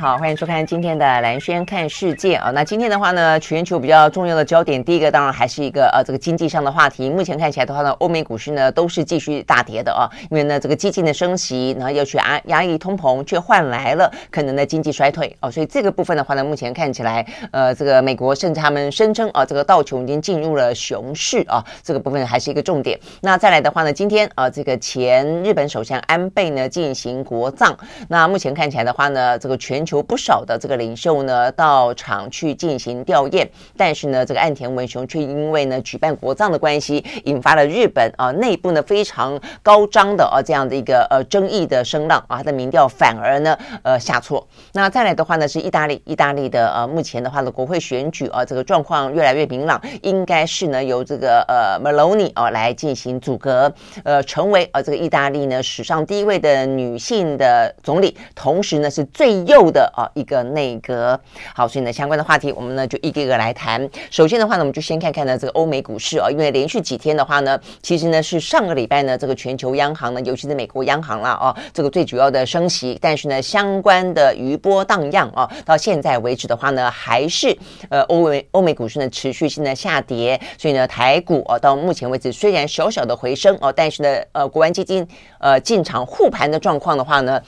[0.00, 2.50] 好，欢迎收看今天的蓝轩看世界啊。
[2.52, 7.10] 那今天的话呢，全球比较重要的焦点，第一个当然还是一个呃这个经济上的话题。
[7.10, 15.50] 目前看起来的话呢，欧美股市呢都是继续大跌的啊，因为呢这个激进的升息，然后又去压压抑通膨，却换来了可能的经济衰退哦。
[15.50, 22.98] 所以这个部分的话呢，目前看起来呃这个美国甚至他们声称啊，这个道琼已经进入了熊市啊，这个部分还是一个重点。
[23.20, 27.76] 那再来的话呢，今天啊这个前日本首相安倍呢进行国葬，
[28.08, 29.60] 那目前看起来的话呢，这个。
[29.60, 33.44] 全球求不少的这个领袖呢到场去进行吊唁，
[33.76, 44.46] 但是呢，这个岸田文雄却因为呢举办国葬的关系，引发了日本啊内部呢非常高涨的啊这样的一个呃争议的声浪啊，他的民调反而呢呃下挫。
[44.74, 53.74] 那再来的话呢是意大利，意大利的呃目前的话的国会选举啊这个状况越来越明朗，应该是呢由这个呃 Meloni 啊来进行组阁，
[54.04, 59.40] 呃成为啊这个意大利呢史上第一位的女性的总理，同时呢是最。
[59.46, 61.18] 右的啊一个内阁，
[61.54, 63.88] 好，所以呢相关的话题我们呢就一个一个来谈。
[64.10, 77.56] 首先的话呢，我们就先看看呢这个欧美股市啊，因为连续几天的话呢，其实呢是上个礼拜呢这个全球央行呢，尤其是美国央行啦啊，这个最主要的升息，但是呢相关的余波荡漾啊，到现在为止的话呢，还是
[77.88, 85.06] 呃欧美欧美股市呢持续性的下跌，所以呢台股啊到目前为止虽然小小的回升哦，但是呢呃国安基金
[85.38, 87.40] 呃进场护盘的状况的话呢。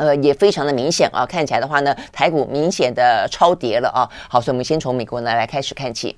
[0.00, 4.08] 呃，也非常的明显啊，看起来的话呢，台股明显的超跌了啊。
[4.30, 6.16] 好，所以我们先从美国呢来开始看起。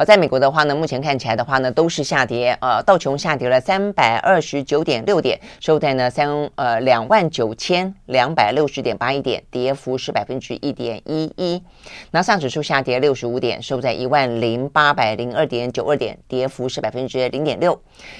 [0.00, 2.56] 好，在美国的话呢，目前看起来的话呢，都是下跌。
[2.62, 11.62] 呃，道琼下跌了三百二十九点六点，收在呢三呃两万九千两百六十点八一点，跌幅是百分之一点一一。
[12.12, 17.78] 那上指数下跌六十五点，收在一万零八百零二点九二点，跌幅是百分之零点六。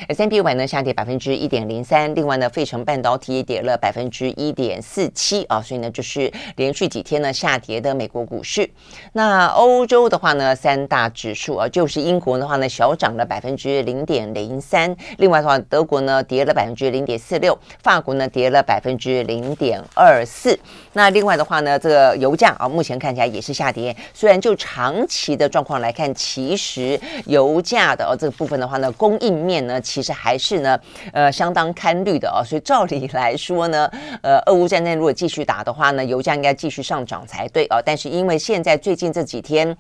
[0.09, 4.83] S&P 五百呢下跌百分之一点零三，另外呢，费城半导体也跌了百分之一点。
[4.83, 8.69] 四七啊，所以呢，就是连续几天呢下跌的美国股市。
[9.15, 14.95] 那欧洲的话呢，三大指数啊，就是英国的话呢，小涨了百分之零点零三。
[15.17, 20.59] 另外的话，德国呢跌了百分之零点四六，法国呢跌了百分之零点二四。
[20.93, 23.97] 那另外的话呢，这个油价啊，目前看起来也是下跌。
[24.13, 30.79] 虽然就长期的状况来看，其实油价的哦这个部分的话呢，供应面呢其实还是呢
[31.13, 32.45] 呃相当堪虑的哦。
[32.45, 33.91] 所以照理来说呢，
[34.23, 34.91] 呃，俄乌战争。
[34.91, 37.81] 如果继续打的话呢，油价应该继续上涨才对啊！
[37.81, 39.77] 但是因为现在最近这几天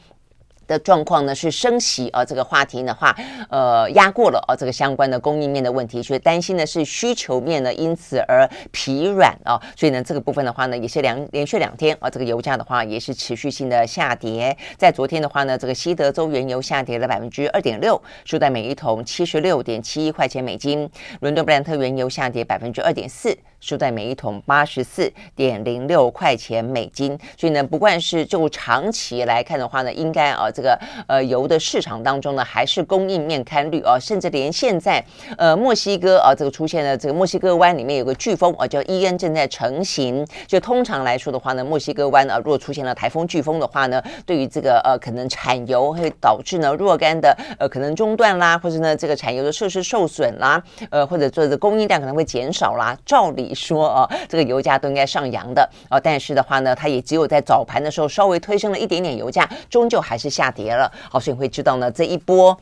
[0.70, 3.12] 的状况呢是升息啊，这个话题的话，
[3.48, 14.56] 呃，压过了啊，这个相关的供应面的问题，所以担心的是需求面呢因此而疲软啊，所以呢这个部分的话呢也是两连续两天啊，这个油价的话也是持续性的下跌。
[14.78, 20.88] 在昨天的话呢，这个西德州原油下跌了百分之二点六，收在每一桶七十六点七一块钱美金；
[21.18, 23.36] 伦敦布兰特原油下跌百分之二点四。
[23.60, 35.02] 收在每一桶八十四点零六块钱美金，所以呢，不管是就长期来看的话呢，应该啊，这个呃油的市场当中呢，还是供应面堪虑啊，甚至连现在
[35.38, 40.26] 呃墨西哥啊，这个出现了这个墨西哥湾里面有个飓风啊，叫伊恩正在成型。
[40.46, 53.54] 就通常来说的话呢，墨西哥湾啊，如果出现了台风飓风的话呢，对于这个呃可能产油会导致呢若干的呃可能中断啦，或者呢这个产油的设施受损啦，呃或者说这个供应量可能会减少啦，照理。
[53.54, 60.90] 说啊，这个油价都应该上扬的啊，但是的话呢，它也只有在早盘的时候稍微推升了一点点，油价终究还是下下跌了。
[61.10, 62.58] 好，所以你会知道呢，这一波。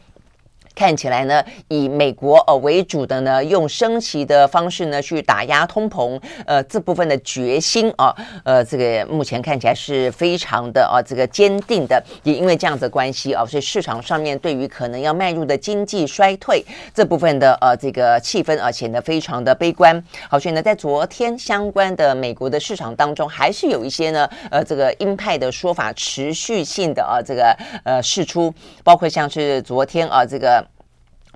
[0.79, 16.65] 看起来呢，以美国呃为主的呢，用升息的方式呢去打压通膨，呃这部分的决心啊，呃这个目前看起来是非常的啊这个坚定的，也因为这样子关系啊，所以市场上面对于可能要迈入的经济衰退
[16.95, 20.01] 这部分的呃这个气氛啊显得非常的悲观。
[20.31, 27.53] 好，所以呢，在昨天相关的美国的市场当中，还是有一些呢呃这个鹰派的说法持续性的啊这个
[27.83, 28.55] 呃释出，
[28.85, 30.65] 包括像是昨天啊这个。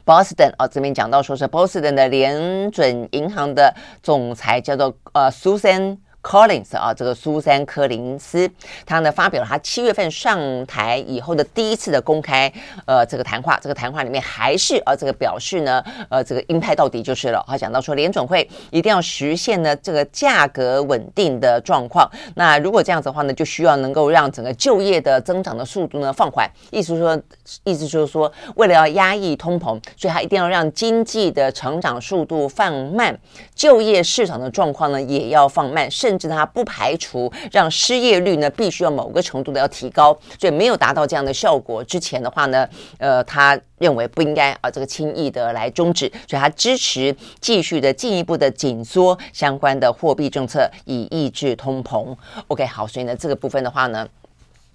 [0.05, 8.49] Boston 哦，这边讲到说是 Boston 的联准银行的总裁叫做呃 Susan Collins 啊，这个苏珊柯林斯，
[8.87, 12.51] 他呢发表了他七月份上台以后的第一次的公开
[12.87, 27.21] 呃这个谈话，这个谈话里面还是啊这个表示呢呃这个鹰派到底就是了，他讲到说联准会一定要实现呢这个价格稳定的状况，那如果这样子的话呢，就需要能够让整个就业的增长的速度呢放缓，意思说
[27.65, 33.19] 意思就是说为了要压抑通膨，所以他一定要让经济的成长速度放慢，
[33.55, 42.69] 就业市场的状况呢也要放慢，甚甚至他不排除让失业率呢必须要某个程度的要提高，所以没有达到这样的效果之前的话呢，
[42.99, 52.15] 呃，他认为不应该啊这个轻易的来终止，所以他支持继续的进一步的紧缩相关的货币政策，以抑制通膨。
[52.49, 54.07] OK，好，所以呢这个部分的话呢。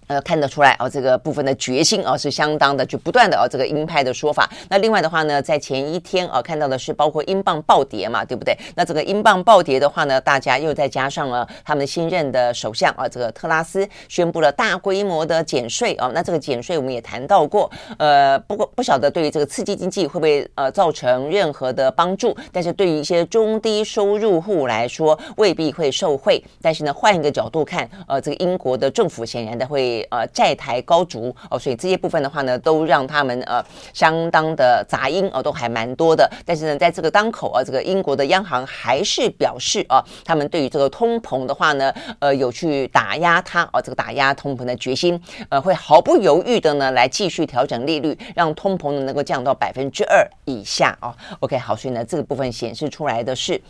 [0.07, 4.49] 呃，看得出来哦，这个部分的决心哦是相当的，就不断的哦这个鹰派的说法。
[4.69, 8.57] 那另外的话呢，在前一天哦看到的是包括英镑暴跌嘛，对不对？
[8.73, 16.09] 那这个英镑暴跌的话呢，大家又再加上了他们新任的首相啊，这个特拉斯宣布了大规模的减税哦。
[16.13, 26.41] 那这个减税我们也谈到过，呃，不过不晓得对于这个刺激经济会不会呃造成任何的帮助，但是对于一些中低收入户来说未必会受惠。
[26.61, 29.96] 但是呢，换一个角度看，呃，这个英国的政府显然的会。
[30.09, 33.63] 呃，债台高筑哦，所以这些部分的话呢，都让他们呃
[33.93, 36.29] 相当的杂音哦，都还蛮多的。
[36.45, 51.13] 但是呢，在这个当口啊，这个英国的央行还是表示啊，他们对于这个通膨的话呢，呃，有去打压它哦，这个打压通膨的决心，呃，会毫不犹豫的呢来继续调整利率，让通膨呢能够降到百分之二以下哦。
[51.39, 53.61] OK，好，所以呢，这个部分显示出来的是。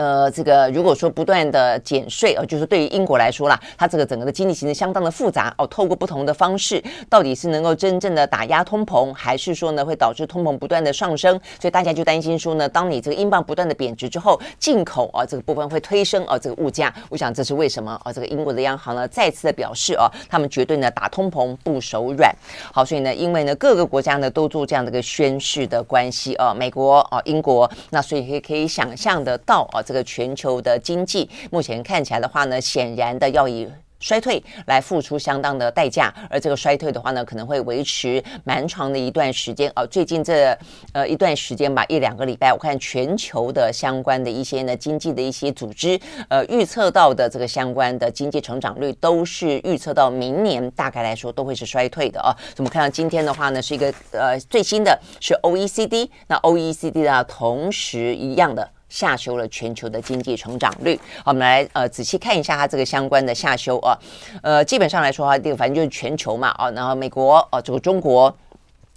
[0.00, 5.66] 呃，这个如果说不断的减税哦，就是对于英国来说啦，它这个整个的经济形势相当的复杂哦。
[5.66, 11.38] 透过不同的方式，到底是能够真正的打压通膨，还是说呢会导致通膨不断的上升？
[11.60, 16.90] 所以大家就担心说呢，当你这个英镑不断的贬值之后，进口啊这个部分会推升啊这个物价。
[17.10, 18.10] 我想这是为什么啊？
[18.10, 22.34] 这个英国的央行呢再次的表示啊，他们绝对呢打通膨不手软。
[22.72, 29.82] 好，所以呢，因为呢各个国家呢都做这样的一个宣示的关系啊，美国啊英国，那所以可以可以想象得到啊。
[29.90, 39.70] 这个全球的经济目前看起来的话呢，显然的要以衰退来付出相当的代价，而这个衰退的话呢，可能会维持蛮长的一段时间。
[39.74, 40.56] 哦，最近这
[40.92, 52.30] 呃一段时间吧，一两个礼拜，我看全球的相关的一些呢经济的一些组织，呃，预测到的这个相关的经济成长率都是预测到明年大概来说都会是衰退的哦。
[52.58, 58.70] 我们看到今天的话呢，是一个呃最新的是 OECD，那 OECD 呢同时一样的。
[58.90, 61.00] 下修了全球的经济成长率。
[61.24, 63.96] 好，我们来呃仔细看一下它这个相关的下修啊，
[64.42, 68.36] 呃，基本上来说的话，这个反正就是全球嘛啊，然后美国啊，这个中国。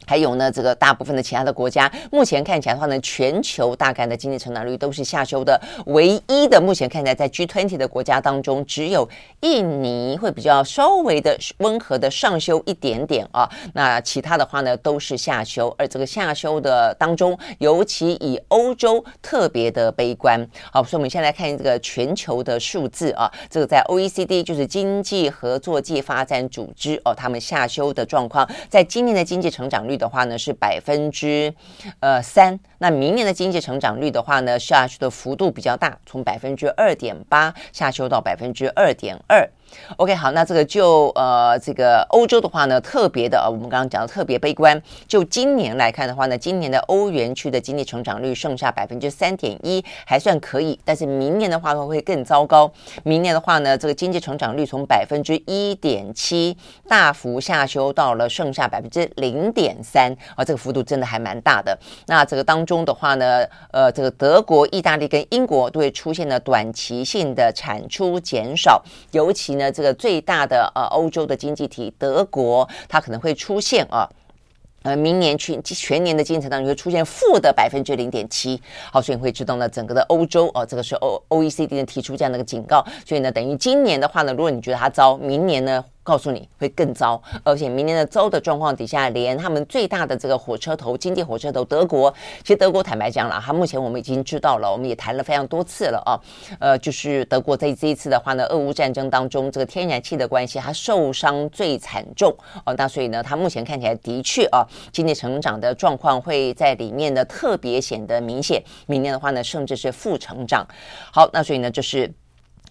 [0.06, 5.60] 还有呢，这个大部分的其他的国家，目前看起来的话呢，全球大概的经济成长率都是下修的。
[5.88, 9.08] 唯一的目前看起来在 G20 的国家当中，只有
[9.40, 13.50] 印尼会比较稍微的温和的上修一点点啊。
[13.74, 15.74] 那其他的话呢，都是下修。
[15.78, 20.46] 而这个下修的当中，尤其以欧洲特别的悲观。
[20.72, 23.32] 好，所以我们先来看这个全球的数字啊。
[23.50, 29.93] 这个在 OECD 就是经济合作暨发展组织哦，他们下修的状况，在今年的经济成长率。
[29.98, 31.54] 的话呢是百分之
[32.00, 39.48] 呃三，那明年的经济成长率的话呢下去的幅度比较大，从百分之二点八下修到百分之二点二。
[39.98, 44.82] OK，好，那这个就呃，这个欧洲的话呢，特别的，我们刚刚讲的特别悲观。
[45.08, 50.80] 就今年来看的话呢，今年的欧元区的经济成长率剩下百分之三点一，还算可以。
[50.86, 52.72] 但是明年的话会会更糟糕。
[53.04, 56.56] 明年的话呢，这个经济成长率从百分之一点七
[56.88, 61.78] 大幅下修到了剩下百分之零点三啊，这个幅度真的还蛮大的。
[62.08, 69.63] 那这个当中的话呢，呃，这个德国、意大利跟英国都会出现了短期性的产出减少，尤其呢。
[69.72, 74.10] 这个最大的呃欧洲的经济体德国，它可能会出现啊，
[74.84, 78.62] 呃明年去全年的经济增长率会出现负的百分之零点七。
[78.92, 85.84] 好，所以你会知道呢，整个的欧洲啊，这个是 O OECD 呢提出这样的一个警告，所以呢，等于今年的话呢，如果你觉得它糟，明年呢？
[86.04, 96.20] 告诉你会更糟，而且明年的糟的状况底下，连他们最大的这个火车头经济火车头德国，其实德国坦白讲了，哈，目前我们已经知道了，我们也谈了非常多次了啊，
[96.60, 110.68] 呃，就是德国在这一次的话呢，俄乌战争当中，这个天然气的关系，它受伤最惨重哦，那所以呢，它目前看起来的确啊，经济成长的状况会在里面呢特别显得明显，明年的话呢，甚至是负成长。
[111.12, 112.14] 好，那所以呢，就是。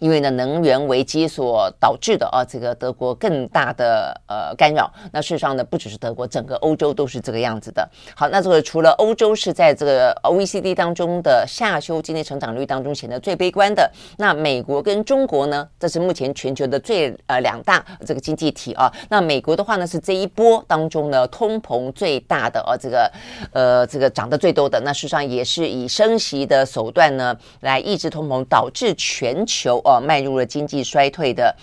[0.00, 4.92] 因为呢，能源危机所导致的啊，这个德国更大的呃干扰。
[5.12, 7.88] 那事实上呢，不只是德国，整个欧洲都是这个样子的。
[8.16, 18.92] 好，那这个除了欧洲是在这个 OECD 当中的下修经济成长率当中显得最悲观的，那美国跟中国呢，这是目前全球的最呃两大这个经济体啊。
[19.08, 23.12] 那美国的话呢，是这一波当中呢通膨最大的啊，这个
[23.52, 24.80] 呃这个涨得最多的。
[24.80, 29.91] 那事实上也是以升息的手段呢来抑制通膨，导致全球啊。
[29.92, 31.54] 哦，迈入了经济衰退的，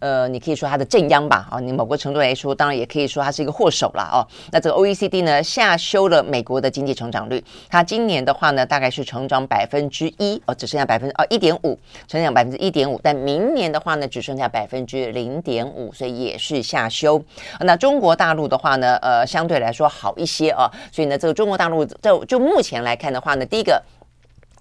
[0.00, 4.26] 呃，你可以说它的震央吧，啊，你某个程度来说，当然也可以说它是一个祸首了，哦。
[4.50, 11.78] 那这个 OECD 呢，下修了美国的经济成长率，它今年的话呢，大概是成长百分之一，哦，只剩下百分之哦一点五，
[12.08, 17.22] 成长百分之一点五，但明年的话呢，只剩下百分之零点五，所以也是下修。
[17.60, 23.80] 那中国大陆的话呢，呃，相对来说好一些啊，所以呢，这个中国大陆就就目前来看的话呢，第一个。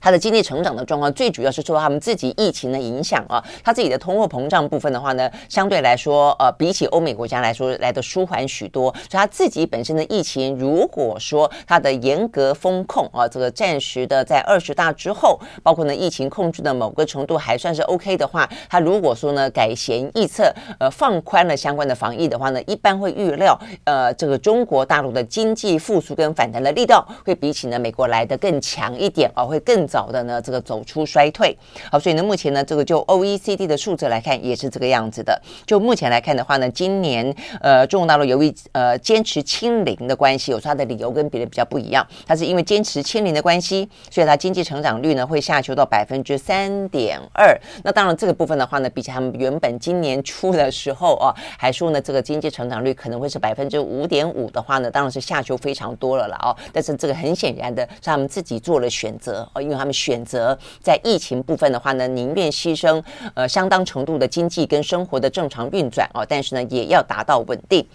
[0.05, 3.43] 它的经济成长的状况，最主要是受他们自己疫情的影响啊。
[3.63, 8.93] 他自己的通货膨胀部分的话呢，相对来说，呃，比起欧美国家来说，来的舒缓许多。
[9.09, 29.83] 所以他自己本身的疫情，如果说它的严格封控啊，这个暂时的在二十大之后，包括呢疫情控制的某个程度还算是 OK 的话，他如果说呢改弦易辙，呃，放宽了相关的防疫的话呢，一般会预料，呃，这个中国大陆的经济复苏跟反弹的力道，会比起呢美国来的更强一点啊，会更。
[29.95, 31.57] 早的呢，这个走出衰退，
[31.89, 35.41] 好，所以呢，目前呢，这个就 OECD 的数字来看，也是这个样子的。
[35.65, 42.05] 就目前来看的话呢，今年呃，中国大陆由于呃坚持清零的关系，有它的理由跟别人比较不一样。
[42.27, 47.57] 它是因为坚持清零的关系，所以它经济成长率呢会下修到百分之三点二。
[47.85, 56.51] 那当然这个部分的话呢，比起他们原本今年初的时候啊，还说呢这个经济成长率可能会是百分之五点五的话呢，当然是下修非常多了了哦。
[56.73, 59.85] 但是这个很显然的是他们自己做了选择哦，因为他。
[59.85, 62.99] 们选择在疫情部分的话呢，宁愿牺牲
[63.35, 67.85] 呃相当程度的经济跟生活的正常运转哦，但是呢，也要达到稳定。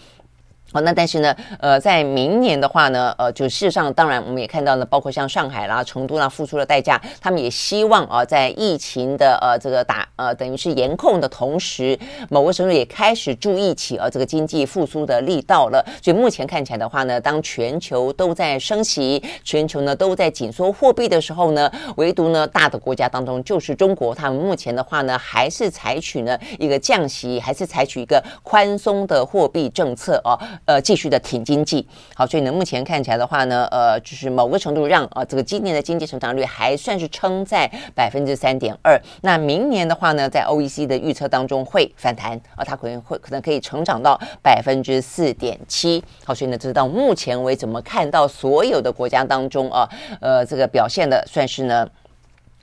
[0.73, 11.99] 好，那但是呢，呃，在明年的话呢，呃，就事实上，当然我们也看到了，包括像上海啦、成都啦，付出了代价，他们也希望啊，在疫情的呃这个打呃等于是严控的同时，
[12.29, 15.85] 某个程度也开始注意起呃这个经济复苏的力道了。
[16.01, 30.39] 所以目前看起来的话呢，当全球都在升息，全球呢都在紧缩货币的时候呢，唯独呢大的国家当中就是中国，他们目前的话呢，还是采取呢一个降息，还是采取一个宽松的货币政策哦。
[30.65, 39.01] 呃继续的挺经济，好，所以呢，目前看起来的话呢，呃，就是某个程度让呃这个今年的经济成长率还算是撑在百分之三点二。
[39.23, 46.03] 那明年的话呢，在 O E C 的预测当中会反弹啊，它可能会可能可以成长到百分之四点七。
[46.25, 49.89] 好，所以呢，这是到目前为止我们看到所有的国家当中啊，
[50.21, 51.89] 呃，这个表现的算是呢。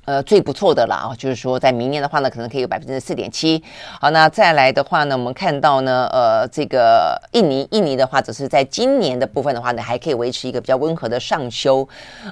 [0.07, 3.61] 呃，最不错的了啊，就是说，在明年的话呢，可能可以有百分之四点七。
[3.99, 11.85] 好，那再来的话呢，我们看到呢，呃，这个印尼，印尼的话，只是在今年的部分的话呢，还可以维持一个比较温和的上修。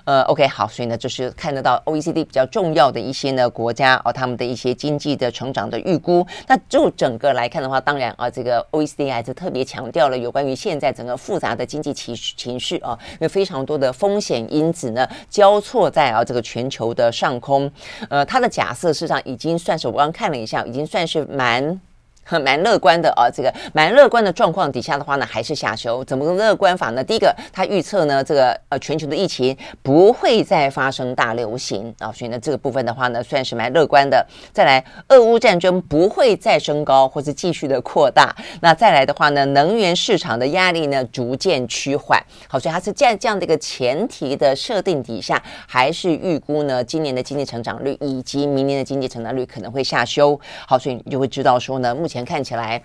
[0.06, 6.26] 呃，OK，好，所以呢，就是看得到 OECD 比较重要的一些呢国家哦，他们的一些经济的成长的预估。
[6.48, 17.65] 那就整个来看的话，当然啊，这个 OECD 还是特别强调了有关于现在整个复杂的经济情情绪啊，因为非常多的风险因子呢交错在啊这个全球的上空。
[18.10, 21.80] 呃，他的假设事实上已经算是我刚看了一下，已经算是蛮。
[22.26, 26.04] 很 蛮乐观的啊，这个蛮乐观的状况底下的话呢，还是下修。
[26.06, 27.04] 怎么个乐观法呢？
[27.04, 34.26] 第一个，他预测呢，这个呃全球的疫情不会再发生大流行啊，所以呢这个部分的话呢，算是蛮乐观的。
[34.52, 38.36] 再来，俄乌战争不会再升高或者继续的扩大。
[38.62, 42.20] 那再来的话呢，能源市场的压力呢逐渐趋缓。
[42.48, 50.40] 好，所以它是在这样的一个前提的设定底下，还是预估呢今年的经济成长率以及明年的经济成长率可能会下修。
[50.68, 52.15] 好，所以你就会知道说呢，目前。
[52.16, 52.82] 前看起来。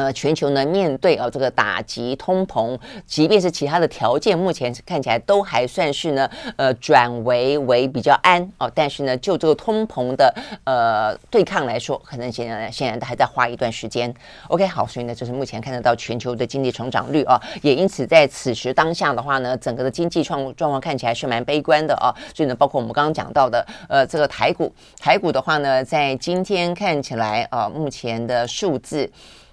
[0.00, 8.70] 呃，全球呢面对啊、哦、这个打击通膨，即便是其他的条件，目前看起来都还算是呢，呃转为为比较安哦。
[8.74, 14.12] 但是呢，就这个通膨的呃对抗来说，可能现在现在还在花一段时间。
[14.48, 22.16] OK，好，所以呢，这是目前看得到全球的经济成长率啊、也因此在此时当下的话呢，整个的经济状状况看起来是蛮悲观的啊、哦。
[22.34, 29.10] 所以呢，包括我们刚刚讲到的呃这个台股，台股的话呢，在今天看起来啊、目前的数字。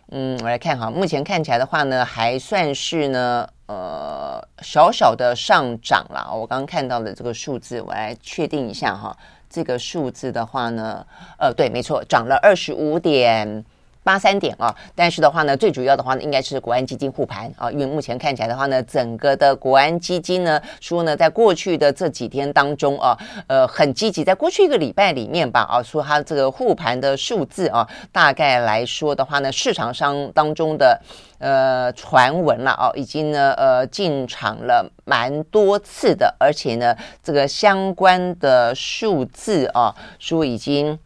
[0.10, 6.34] 嗯，我来看哈，目前看起来的话呢，还算是呢，呃，小小的上涨了。
[6.34, 9.16] 我刚刚看到的这个数字，我来确定一下哈，
[9.50, 11.06] 这个数字的话呢，
[11.38, 13.66] 呃，对，没错，涨了二十五点
[14.08, 30.98] 八三点啊，但是的话呢，最主要的话呢，应该是国安基金护盘啊，因为目前看起来的话呢，整个的国安基金呢，说呢，在过去的这几天当中啊，呃，很积极，在过去一个礼拜里面吧，啊，说它这个护盘的数字啊，大概来说的话呢，市场上当中的
[31.40, 40.98] 呃传闻了啊，已经呢呃进场了蛮多次的，而且呢，这个相关的数字啊，说已经。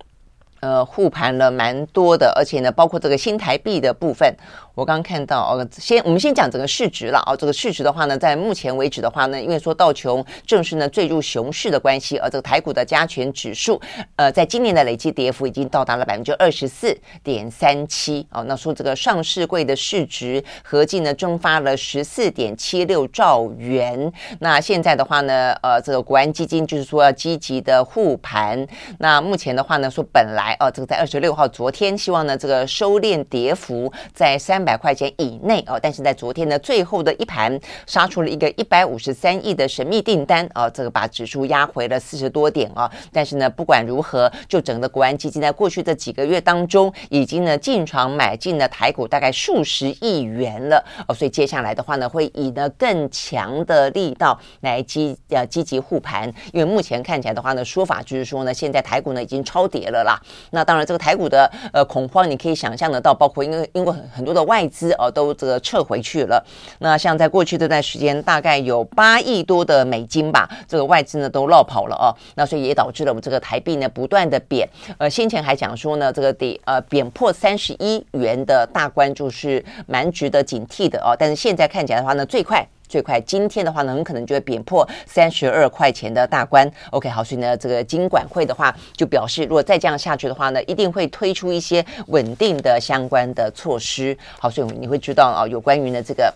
[0.61, 4.35] 呃，护盘了蛮多的，而且呢，包括这个新台币的部分。
[4.73, 7.35] 我刚看到哦，先我们先讲整个市值了哦。
[7.35, 13.79] 这个市值的话呢，在目前为止的话呢，因为说道琼正式呢坠入熊市的关系，而这个台股的加权指数，
[14.15, 18.45] 呃，在今年的累计跌幅已经到达了百分之二十四点三七哦。
[18.47, 24.11] 那说这个上市柜的市值合计呢蒸发了十四点七六兆元。
[24.39, 28.65] 那现在的话呢，呃，这个国安基金就是说要积极的护盘。
[28.99, 34.60] 那目前的话呢，说本来哦，这个在二十六号昨天希望呢这个收敛跌幅在三。
[34.61, 42.87] 三百块钱以内哦，但是在昨天的最后的一盘杀出了一个一百五十三亿的神秘订单啊，这个把指数压回了四十多点啊。
[43.11, 51.15] 但是呢，不管如何，就整个国安基金在过去这几个月当中，已经呢进场买进了台股大概数十亿元了哦。
[51.15, 60.21] 所以接下来的话呢，会以呢更强的力道来积呃积极护盘，因为目前看起来的话呢，说法就是说呢，现在台股呢已经超跌了啦。
[60.51, 64.50] 那当然，这个台股的呃恐慌，你可以想象得到，包括因为因为很很多的。
[64.51, 66.45] 外资哦都这个撤回去了，
[66.79, 74.67] 那像在过去这段时间，大概有八亿多的美金吧，这个外资呢都落跑了哦，那所以也导致了我们这个台币呢不断的贬，
[74.97, 82.67] 呃，先前还讲说呢，这个得呃贬破三十一元的大关就是蛮值得警惕的哦，但是现在看起来的话呢，最快。
[82.91, 86.69] 最快今天的话呢，很可能就会贬破三十二块钱的大关。
[86.89, 94.17] OK，好，所以呢，这个金管会的话就表示，如果再这样下去的话呢，一定会推出一些稳定的相关的措施。
[94.37, 96.33] 好，所以你会知道啊，有关于呢这个。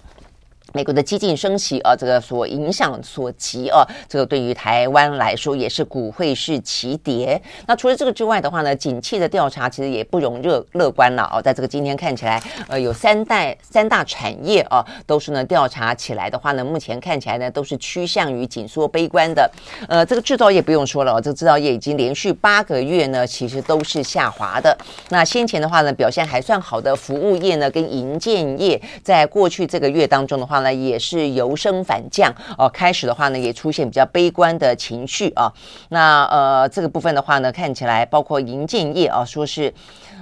[0.75, 7.41] 美国的激进升息啊，这个所影响所及啊，这个对于台湾来说也是股汇是齐跌。
[7.65, 11.41] 那除了这个之外的话呢，景气的调查其实也不容乐乐观了啊。
[11.41, 19.49] 在这个今天看起来，呃，有三代三大产业啊，都是呢调查起来的话呢，目前看起来呢都是趋向于紧缩悲观的。
[19.87, 24.77] 呃，这个制造业不用说了，这个制造业已经连续八个月呢，其实都是下滑的。
[25.07, 30.64] 那先前的话呢，表现还算好的服务业呢，跟营建业，在过去这个月当中的话呢。
[30.71, 35.51] 也是由升反降哦，开始的话呢，也出现比较悲观的情绪啊。
[35.89, 39.73] 那呃，这个部分的话呢，看起来包括银建业啊，说是。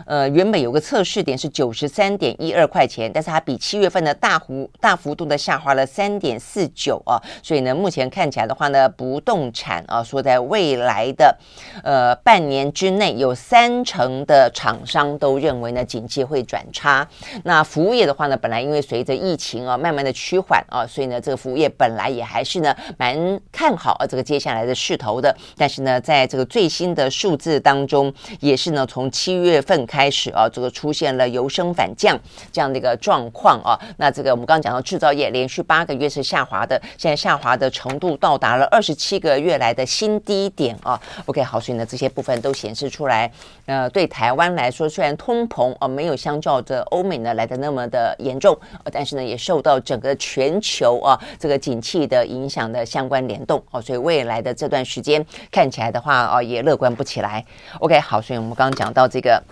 [0.06, 11.38] 呃，原本有个测试点是九十三点一二块钱，但是它比七月份的大幅大幅度的下滑了三点四九啊，所以呢，目前看起来的话呢，不动产啊，说在未来的
[11.84, 17.08] 呃半年之内，有三成的厂商都认为呢，景气会转差。
[17.44, 25.34] 那服务业的话呢，本来因为随着疫情啊慢慢的趋缓啊，所以呢，这个服务业本来也还是呢蛮看好啊这个接下来的势头的。
[25.56, 29.88] 但是呢，在这个最新的数字当中，也是呢从七月份。
[29.94, 32.20] 开始啊，这个出现了由升反降
[32.52, 33.78] 这样的一个状况啊。
[33.98, 41.00] 那这个我们刚刚讲到制造业连续八个月是下滑的，现在下滑的程度到达了二十七个月来的新低点啊。
[41.28, 43.32] OK，好，所以呢这些部分都显示出来，
[43.68, 48.58] 呃，对台湾来说，虽然通膨啊没有相较着欧美呢来的那么的严重，
[48.92, 57.46] 但是呢也受到整个全球啊这个景气的影响的相关联动哦，所以未来的这段时间看起来的话啊也乐观不起来。
[57.78, 59.44] OK，好，所以我们刚刚讲到这个。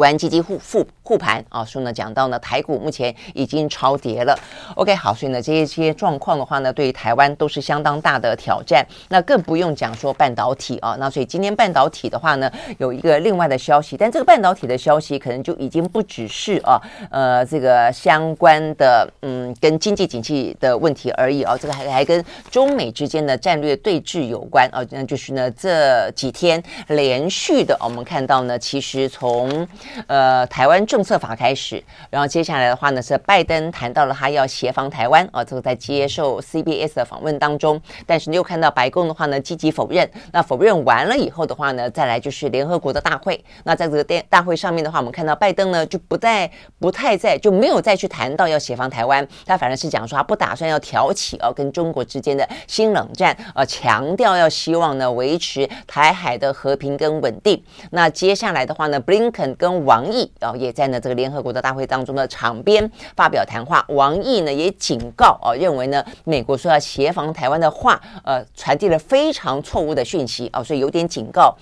[0.00, 4.38] 国安基金护护护盘啊，说呢讲到呢台股目前已经超跌了。
[4.76, 8.86] OK，好，所以呢这一些状况的话呢，对于台湾都是相当大的挑战。
[9.08, 29.66] 那更不用讲说半导体啊，那所以今天半导体的话呢，有一个另外的消息，但这个半导体的消息可能就已经不只是啊呃这个相关的嗯跟经济景气的问题而已啊，这个还还跟中美之间的战略对峙有关啊，那就是呢这几天连续的我们看到呢，其实从
[30.06, 40.06] 呃，台湾政政策法开始，然后接下来的话呢，是拜登谈到了他要协防台湾啊，这个在接受 CBS 的访问当中，但是你又看到白宫的话呢，积极否认。
[40.30, 43.42] 那否认完了以后的话呢，再来就是联合国的大会。
[43.64, 57.64] 那在这个电大会上面的话，我们看到拜登呢就不再不太在，就没有再去谈到要协防台湾，他反而是讲说他不打算要挑起啊跟中国之间的新冷战，呃，强调要希望呢维持台海的和平跟稳定。
[57.90, 63.84] 那接下来的话呢，布林肯跟王毅啊，也在那这个联合国的大会当中的场边发表谈话。
[63.88, 71.56] 王毅呢也警告啊，认为呢美国说要协防台湾的话，呃，传递了非常错误的讯息啊，所以有点警告。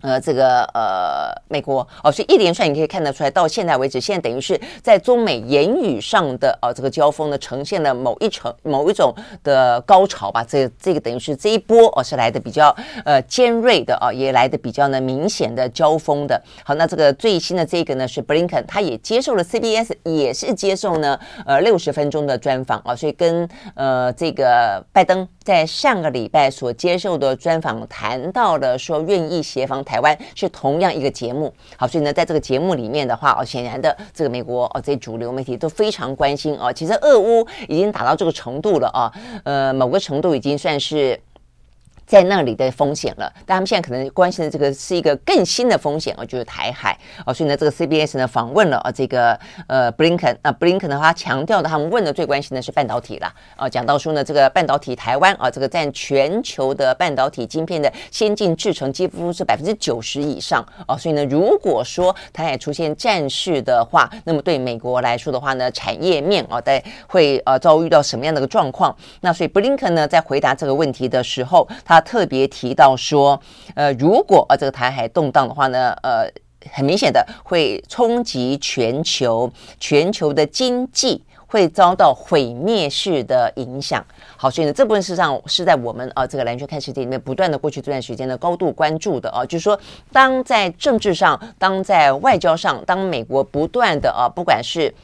[0.00, 10.44] 呃，这个呃，美国哦，所以一连串你可以看得出来，到现在为止，现在等于是在中美言语上的呃这个交锋呢，呈现了某一层某一种的高潮吧。
[10.48, 16.40] 这这个等于是这一波哦，是来的比较呃尖锐的啊，也来的比较呢明显的交锋的。
[16.64, 29.82] 好，那这个最新的这个呢是布林肯，他也接受了 CBS，也是接受呢呃六十分钟的专访啊，所以跟呃这个拜登在上个礼拜所接受的专访谈到了说愿意协防。
[29.82, 36.70] 台湾是同样一个节目，好，所以呢，在这个节目里面的话，哦，显然的，这个美国哦，这些主流媒体都非常关心哦。
[36.70, 39.10] 其实，俄乌已经打到这个程度了啊，
[39.44, 41.18] 呃，某个程度已经算是。
[42.08, 68.96] 在那里的风险了，但他们现在可能关心的这个是一个更新的风险哦，就是台海哦，所以呢，这个 CBS 呢访问了啊这个呃布林肯啊，布林肯的话强调的，他们问的最关心的是半导体啦啊，讲到说呢，这个半导体台湾啊，这个占全球的半导体晶片的先进制程几乎是百分之九十以上啊，所以呢，如果说台海出现战事的话，那么对美国来说的话呢，产业面啊，在会呃遭遇到什么样的一个状况？
[69.20, 71.97] 那所以布林肯呢在回答这个问题的时候，他。
[71.98, 73.40] 他特别提到说，
[73.74, 76.30] 呃，如果呃这个台海动荡的话呢，呃，
[76.70, 84.04] 很明显的会冲击全球，全球的经济会遭到毁灭式的影响。
[84.36, 89.76] 好，所以呢，这部分事实上是在我们啊、这个蓝圈看世界里面不断的过去这段时间的高度关注的啊，就是说，
[90.12, 94.94] 当在政治上，当在外交上，当美国不断的啊，不管是。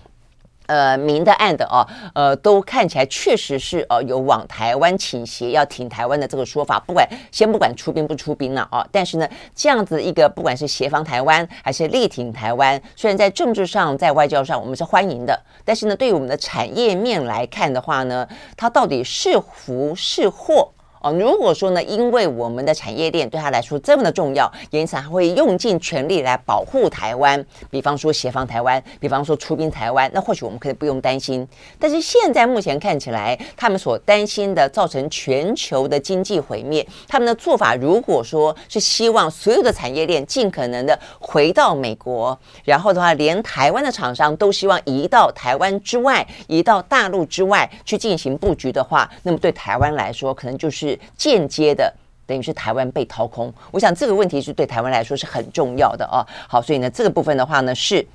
[0.66, 6.80] 呃，明的暗的哦，呃，都看起来确实是呃有往台湾倾斜，要挺台湾的这个说法。
[6.86, 20.70] 不管先不管出兵不出兵了啊，但是呢，这样子一个不管是协防台湾还是力挺台湾，虽然在政治上在外交上我们是欢迎的，但是呢，对于我们的产业面来看的话呢，它到底是福是祸？
[21.04, 31.46] 哦，如果说呢，因为我们的产业链对他来说这么的重要，因此他会用尽全力来保护台湾，比方说协防台湾，比方说出兵台湾，那或许我们可以不用担心。
[31.78, 50.93] 但是现在目前看起来，他们所担心的造成全球的经济毁灭，他们的做法如果说是希望所有的产业链尽可能的回到美国，然后的话，连台湾的厂商都希望移到台湾之外，移到大陆之外去进行布局的话，那么对台湾来说，可能就是。
[51.16, 51.92] 间接的，
[52.26, 53.52] 等于是台湾被掏空。
[53.70, 56.26] 我想这个问题是对台湾来说是很重要的啊。
[56.48, 58.06] 好，所以呢，这个部分的话呢是。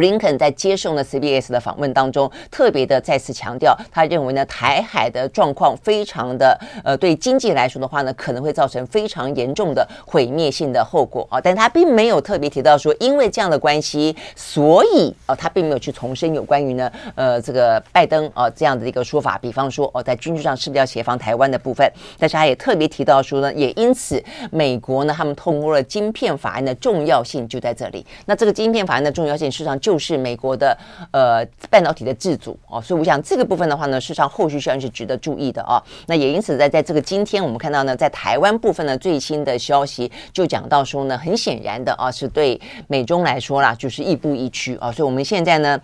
[0.00, 11.38] 布林肯在接受了 CBS 的访问当中，特别的再次强调，他认为呢，台海的状况非常的呃，对经济来说的话呢，可能会造成非常严重的毁灭性的后果啊。
[11.38, 19.36] 但他并没有特别提到说，因为这样的关系，所以啊，他并没有去重申有关于呢，呃，这个拜登啊这样的一个说法。
[19.36, 21.86] 比方说哦，在军事上是不是要协防台湾的部分？
[22.18, 24.18] 但是他也特别提到说呢，也因此
[24.50, 28.06] 美国呢，他们通过了晶片法案的重要性就在这里。
[28.24, 29.78] 那这个晶片法案的重要性，事实上。
[29.89, 30.78] 就就是美国的
[31.10, 35.82] 呃半导体的自主哦，所以我想这个部分的话呢，事实上后续效应是值得注意的啊。
[36.06, 44.92] 那也因此在在这个今天我们看到呢，在台湾部分呢最新的消息就讲到说呢，很显然的啊，是对美中来说啦，就是亦步亦趋啊。
[44.92, 45.80] 所以我们现在呢，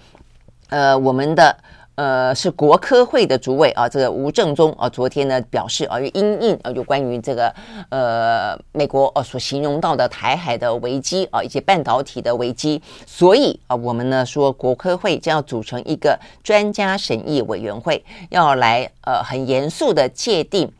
[0.69, 1.57] 呃，我们的。
[1.97, 7.51] 呃，是国科会的主委啊，这个吴正中啊，昨天呢表示啊，因应啊，有关于这个
[7.89, 20.71] 呃美国啊所形容到的台海的危机啊，以及半导体的危机，所以啊，我们呢说国科会将要组成一个专家审议委员会，要来呃很严肃的界定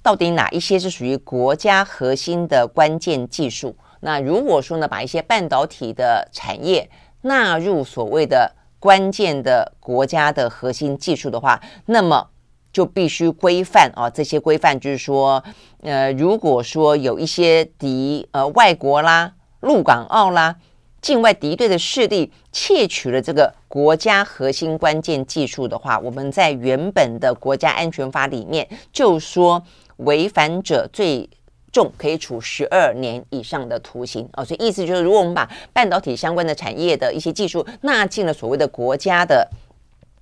[0.00, 3.74] 到底哪一些是属于国家核心的关键技术。
[3.98, 6.88] 那如果说呢，把一些半导体的产业
[7.22, 8.52] 纳入所谓的。
[8.82, 12.30] 关键的国家的核心技术的话，那么
[12.72, 14.10] 就必须规范啊。
[14.10, 15.40] 这些规范就是说，
[15.82, 20.56] 呃，如果说有一些敌呃外国啦、陆港澳啦、
[21.00, 29.62] 境外敌对的势力窃取了这个国家核心关键技术的话，我们在原本的国家安全法里面就说，
[29.98, 31.30] 违反者最。
[31.72, 39.48] 重可以处十二年以上的徒刑啊，所以意思就是，如果我们把半导体相关的产业的一些技术纳进了所谓的国家的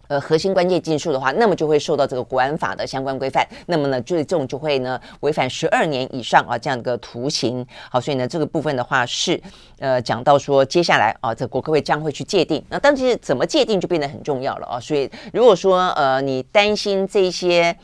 [0.07, 7.67] 呃核心关键技术的话，那么就会受到这个国安法的相关规范，那么呢，最重就会呢违反十二年以上啊这样的个徒刑。
[7.91, 9.41] 好，所以呢这个部分的话是
[9.81, 14.79] 呃讲到说接下来啊，这国科会将会去界定，那当然怎么界定就变得很重要了啊。
[14.79, 17.77] 所以如果说呃你担心这些。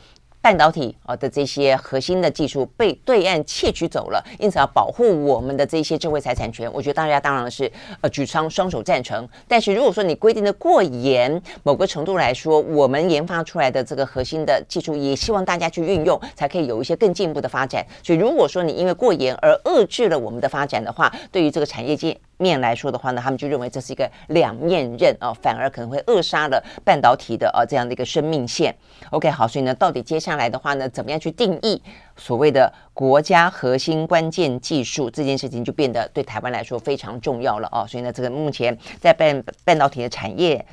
[0.46, 7.68] 半导体啊的这些核心的技术被对岸窃取走了，因此要保护我们的这些智慧财产权，我觉得大家当然是
[8.00, 9.28] 呃举双双手赞成。
[9.48, 17.84] 但是如果说你规定的过严，某个程度来说，我们研发出来的这个核心的技术，也希望大家去运用，才可以有一些更进一步的发展。
[18.00, 28.74] 所以如果说你因为过严而遏制了我们的发展的话，对于这个产业界面来说的话呢，他们就认为这是一个两面刃哦，反而可能会扼杀了半导体的啊这样的一个生命线。
[29.10, 31.80] OK，好，所以呢，到底接下来的话呢，怎么样去定义
[32.16, 37.86] 所谓的国家核心关键技术这件事情，就变得对台湾来说非常重要了啊。
[37.86, 40.64] 所以呢，这个目前在半半导体的产业。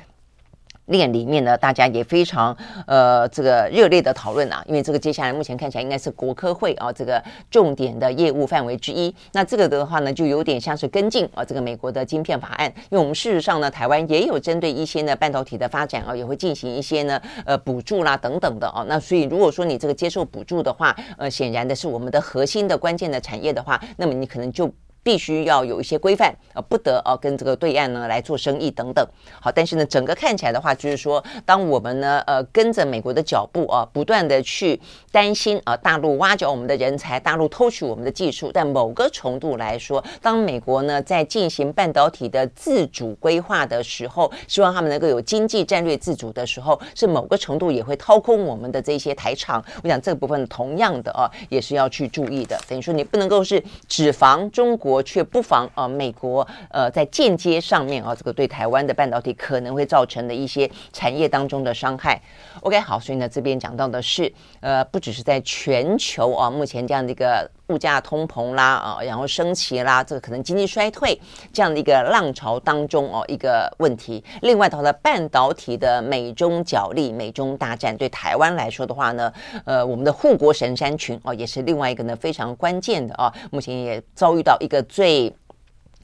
[0.86, 9.14] 链里面呢，大家也非常呃这个热烈的讨论啊，因为这个接下来目前看起来应该是国科会啊这个重点的业务范围之一。
[9.32, 18.84] 那这个的话呢，就有点像是跟进啊这个美国的晶片法案，因为我们事实上呢，台湾也有针对一些呢半导体的发展啊，也会进行一些呢呃补助啦等等的啊。
[18.86, 24.70] 那所以如果说你这个接受补助的话，呃显然的是我们的核心的关键的产业的话，那么你可能就。
[25.04, 29.06] 必须要有一些规范，呃，不得啊跟这个对岸呢来做生意等等。
[29.40, 34.80] 好，但是呢，整个看起来的话，就是说，当我们呢，呃，跟着美国的脚步啊，不断的去
[35.12, 38.50] 担心啊，大陆挖角我们的人才，大陆偷取我们的技术。
[38.52, 49.62] 但某个程度来说，当美国呢在进行半导体的自主规划的时候，希望他们能够有经济战略自主的时候，是某个程度也会掏空我们的这些台厂。
[49.82, 52.58] 我想这个部分同样的啊，也是要去注意的。
[52.66, 54.93] 等于说，你不能够是只防中国。
[54.94, 62.20] 我却不妨啊，美国呃，在间接上面啊，这个对台湾的半导体可能会造成的一些产业当中的伤害。
[62.60, 71.18] OK，好，所以呢，这边讲到的是呃，不只是在全球啊，目前这样的一个物价通膨啦啊，然后升级啦，这个可能经济衰退
[71.52, 74.22] 这样的一个浪潮当中哦，一个问题。
[74.42, 79.32] 另外，的话呢半导体的美中角力、美中大战，对台湾来说的话呢，
[79.64, 85.34] 呃，我们的护国神山群哦，也是另外一个呢非常关键的啊，目前也遭遇到一个最。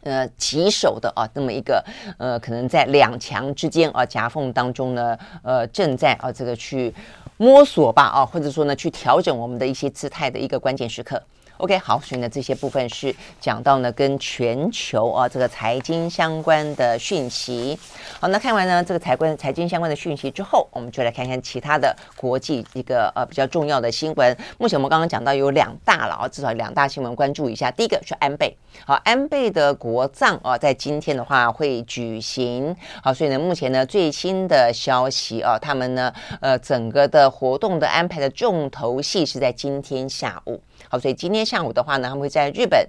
[0.02, 1.84] 呃，棘手的啊，那么一个
[2.18, 6.90] 呃，可能在两强之间啊夹缝当中呢，呃，正在啊这个去
[7.36, 11.22] 摸索吧啊，或者说呢去调整我们的一些姿态的一个关键时刻。
[11.60, 17.78] OK，好，所以呢，这些部分是讲到呢跟全球啊这个财经相关的讯息。
[18.18, 24.34] 好，那看完呢这个财关财经相关的讯息之后，我们就来看看其他的国际一个呃比较重要的新闻。
[24.56, 27.70] 目前我们刚刚讲到有两大了啊，至少两大新闻关注一下。
[27.70, 32.74] 第一个是安倍，好，安倍的国葬啊，在今天的话会举行。
[33.02, 40.58] 好，所以呢，目前呢最新的消息啊，他们呢呃整个的活动的安排的重头戏是在今天下午。
[40.90, 42.84] 好，所以今天下午的话呢，他们会在日本，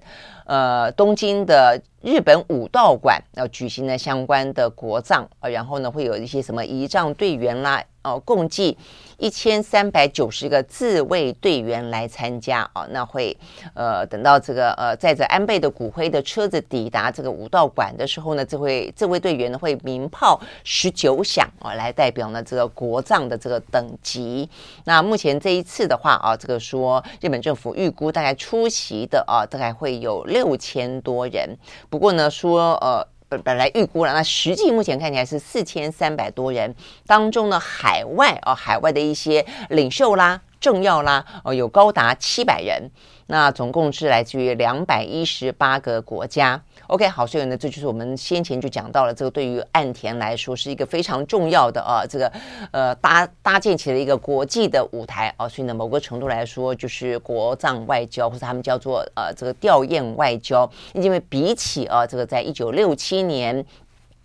[0.48, 7.84] 呃，东京的日本武道馆要举行了相关的国葬，呃，然后呢，会有一些什么仪仗队员啦。
[8.04, 8.78] 哦，共计
[9.18, 13.38] 一千三百九十个自卫队员来参加哦，那会
[13.74, 24.50] 呃等到这个呃载着安倍的骨灰的车子抵达这个武道馆的时候呢，这会自卫队员呢会鸣炮十九响啊，来代表呢这个国葬的这个等级。
[24.86, 31.56] 那目前这一次的话啊，这个说日本政府预估大概出席的啊，大概会有六千多人。
[31.90, 33.06] 不过呢说呃。
[33.32, 36.76] 本本来预估了，那实际目前看起来是四千三百多人，
[37.08, 42.92] 当中呢，海外、哦，海外的一些领袖啦、政要啦，哦，有高达七百人。
[43.32, 46.62] 那总共是来自于两百一十八个国家。
[46.88, 52.30] OK，好，所以呢，这就是我们先前就讲到了，这个对于岸田来说是一个非常重要的啊，这个
[52.72, 63.66] 呃搭搭建起了一个国际的舞台啊，所以呢，某个程度来说就是国葬外交，或者他们叫做呃这个吊唁外交，因为比起啊这个在一九六七年。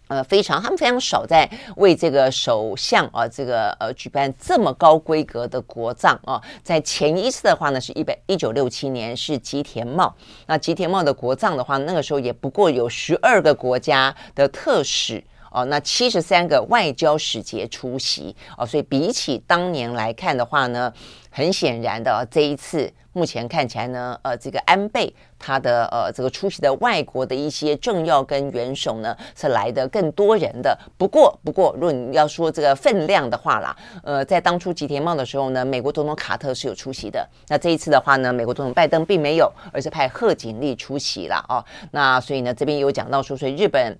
[0.08, 6.40] 呃，非常，他们非常少在为这个首相啊，这个呃举办这么高规格的国葬啊。
[6.62, 10.14] 在前一次的话呢，是一百一九六七年是吉田茂，
[10.46, 20.92] 那吉田茂的国葬的话，那个时候也不过有十二个国家的特使哦，那七十三个外交使节出席哦，所以比起当年来看的话呢，
[21.30, 22.92] 很显然的这一次。
[23.12, 30.78] 目前看起来呢，呃，这个安倍他的呃这个出席的外国的一些政要跟元首呢，是来的更多人的。
[30.98, 37.26] 不过，不过，如果你要说这个分量的话啦，呃，在当初吉田茂的时候呢，美国总统卡特是有出席的。
[37.48, 41.64] 那这一次的话呢，美国总统拜登并没有，而是派贺锦丽出席了哦。
[41.92, 43.98] 那所以呢，这边有讲到说，所以日本。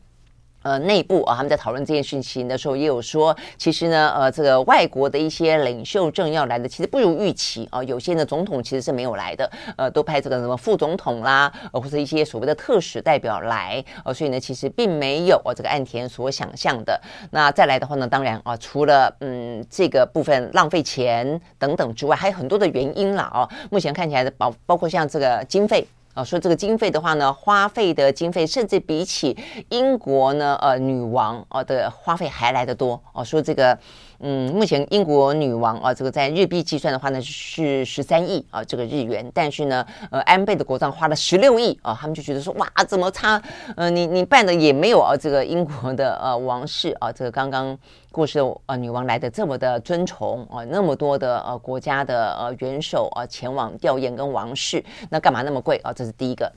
[0.67, 7.81] 呃，内部啊，他们在讨论这件事情的时候，也有说，其实呢，呃，这个外国的一些领袖政要来的，其实不如预期啊。
[7.85, 17.01] 有些呢，总统其实是没有来的，呃，都派这个什么副总统啦，呃，或者一些所谓的特使代表来，呃，所以呢，其实并没有啊，这个岸田所想象的。
[17.31, 23.49] 那再来的话呢，当然啊，除了嗯这个部分浪费钱等等之外，还有很多的原因了啊。
[23.71, 25.87] 目前看起来的包包括像这个经费。
[26.17, 29.37] 啊，说这个经费的话呢，花费的经费甚至比起
[29.69, 33.01] 英国呢，呃，女王哦的花费还来得多。
[33.13, 33.79] 哦，说这个。
[34.21, 39.31] 嗯，目前英国女王啊，这个在日币计算的话呢是十三亿啊，这个日元。
[39.35, 43.41] 但是呢，呃，安倍的国葬花了十六亿啊，他们就觉得说哇，怎么差？
[43.77, 47.77] 呃，你你办的也没有啊，这个英国的呃王室啊，这个刚刚
[48.11, 55.93] 过世的呃女王来的这么的尊崇啊，那么多的呃国家的呃元首啊前往吊唁跟王室，那干嘛那么贵啊？
[55.93, 56.51] 这是第一个。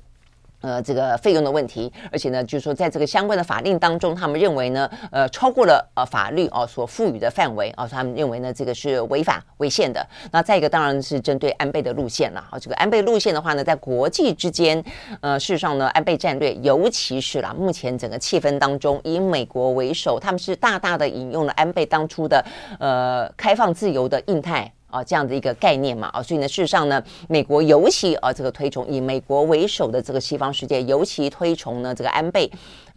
[0.61, 10.05] 呃，这个费用的问题，而且呢，就是说，在这个相关的法令当中，他们认为呢，呃，超过了呃法律哦所赋予的范围啊，他们认为呢，这个是违法违宪的。
[10.31, 12.59] 那再一个，当然是针对安倍的路线了啊。
[12.59, 14.83] 这个安倍路线的话呢，在国际之间，
[15.21, 22.43] 呃，事实上呢，安倍战略，尤其是啦，目前整个气氛当中，以美国为首，他们是大大的引用了安倍当初的
[22.79, 24.71] 呃开放自由的印太。
[24.89, 32.49] 啊，这样的一个概念嘛，啊，所以呢，事实上呢，美国尤其啊，这个推崇以美国为首的这个西方世界，尤其推崇呢这个安倍，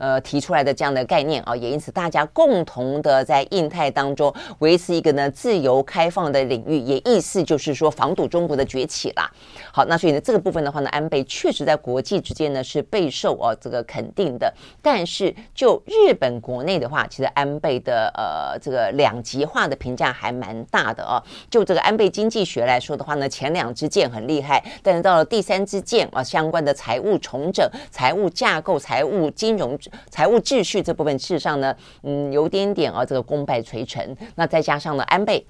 [0.02, 9.30] 呃，提出来的这样的概念啊，也因此大家共同的在印太当中维持一个呢自由开放的领域，也意思就是说防堵中国的崛起啦。
[9.72, 21.82] 好，那所以呢，这个部分的话呢，安倍确实在国际之间呢是备受啊这个肯定的，但是就日本国内的话，其实安倍的呃这个两极化的评价还蛮大的啊，就这个。
[21.82, 29.76] 安倍经济学来说的话呢，前两支箭很厉害，但是到了第三支箭啊，相关的财务重整、财务架构、财务金融、
[30.10, 34.16] 财务秩序这部分，事实上呢，嗯，有点点啊，这个功败垂成。
[34.34, 35.46] 那再加上呢，安倍，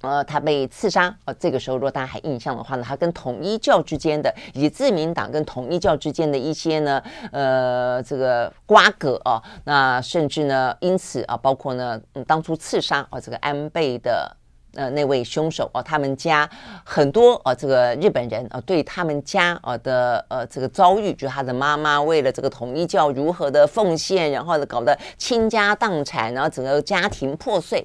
[0.00, 14.36] 呃，他被刺杀啊，这个时候如果大家还印象的话呢，他跟统一教之间的，以及自民党跟统一教之间的一些呢，呃，这个瓜葛啊，那甚至呢，因此啊，包括呢，嗯，当初刺杀啊，这个安倍的。
[14.76, 16.48] 呃，那位凶手哦，他们家
[16.84, 27.84] 很多呃、这个日本人呃、对他们家呃的呃这个遭遇，就是他的妈妈为了这个统一教如何的奉献，然后呢搞得倾家荡产，然后整个家庭破碎，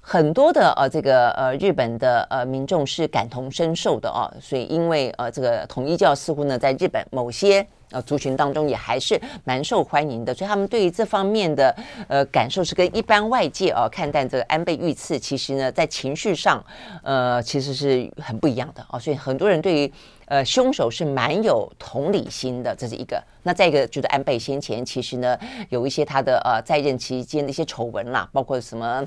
[0.00, 7.66] 很多的呃这个呃日本的呃民众是感同身受的哦，所以因为呃这个统一教似乎呢在日本某些。
[7.90, 11.74] 呃，族群当中也还是蛮受欢迎的，所以他们对于这方面的
[12.08, 16.62] 呃感受是跟一般外界啊、看待这个安倍遇刺，其实呢在情绪上
[17.02, 19.92] 呃其实是很不一样的哦，所以很多人对于
[20.24, 23.22] 呃凶手是蛮有同理心的，这是一个。
[23.44, 29.06] 那再一个就是安倍先前其实呢有一些他的呃在任期间的一些丑闻啦，包括什么。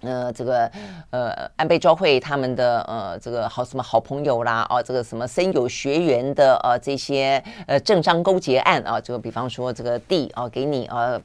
[0.00, 0.70] 呃，这个
[1.10, 11.20] 呃，安倍昭惠他们的呃，这个好什么好朋友啦，啊，这个什么深有学员的呃这些呃政商勾结案啊，这个比方说这个地啊，给你啊，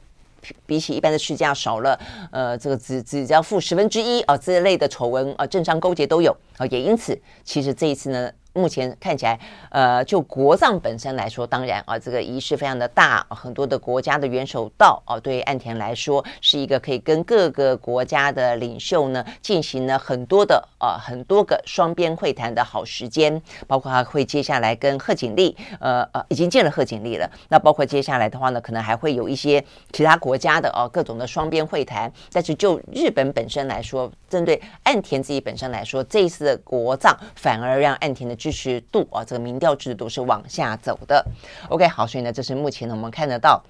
[0.66, 2.00] 比起一般的市价少了，
[2.32, 8.32] 呃，这个只只要付十分之一啊，这类的丑闻啊，政商勾结都有啊，也因此，其实这一次呢。
[8.54, 9.40] 目前看起来，
[9.72, 27.28] 呃，就国葬本身来说，当然啊，这个仪式非常的大，很多的国家的元首到啊，对于岸田来说，是一个可以跟各个国家的领袖呢进行了很多的啊很多个双边会谈的好时间，包括他会接下来跟贺锦丽，呃呃，已经见了贺锦丽了。
[27.50, 32.12] 那包括接下来的话呢，可能还会有一些其他国家的啊各种的双边会谈。
[32.32, 38.38] 但是就日本本身来说，针对岸田自己本身来说，这一次的国葬反而让岸田的。
[38.44, 41.26] 支持度啊，这个民调制度是往下走的。
[41.70, 43.64] OK，好，所以呢，这是目前呢我们看得到。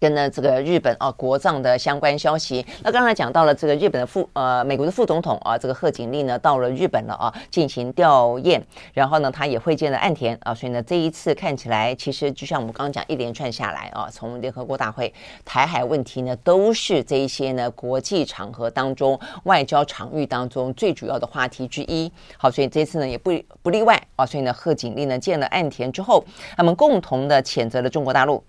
[0.00, 15.12] 跟呢这个日本啊国葬的相关消息，那刚才讲到了这个日本的副呃美国的副总统啊这个贺锦丽呢到了日本了啊进行吊唁，然后呢他也会见了岸田啊，所以呢这一次看起来其实就像我们刚刚讲一连串下来啊，从联合国大会
[15.44, 22.10] 台海问题呢都是这一些呢国际场合当中外交场域当中最主要的话题之一。
[22.36, 23.32] 好，所以这次呢也不
[23.62, 26.24] 不例外啊，所以呢贺锦丽呢见了岸田之后，
[26.56, 28.42] 他们共同的谴责了中国大陆。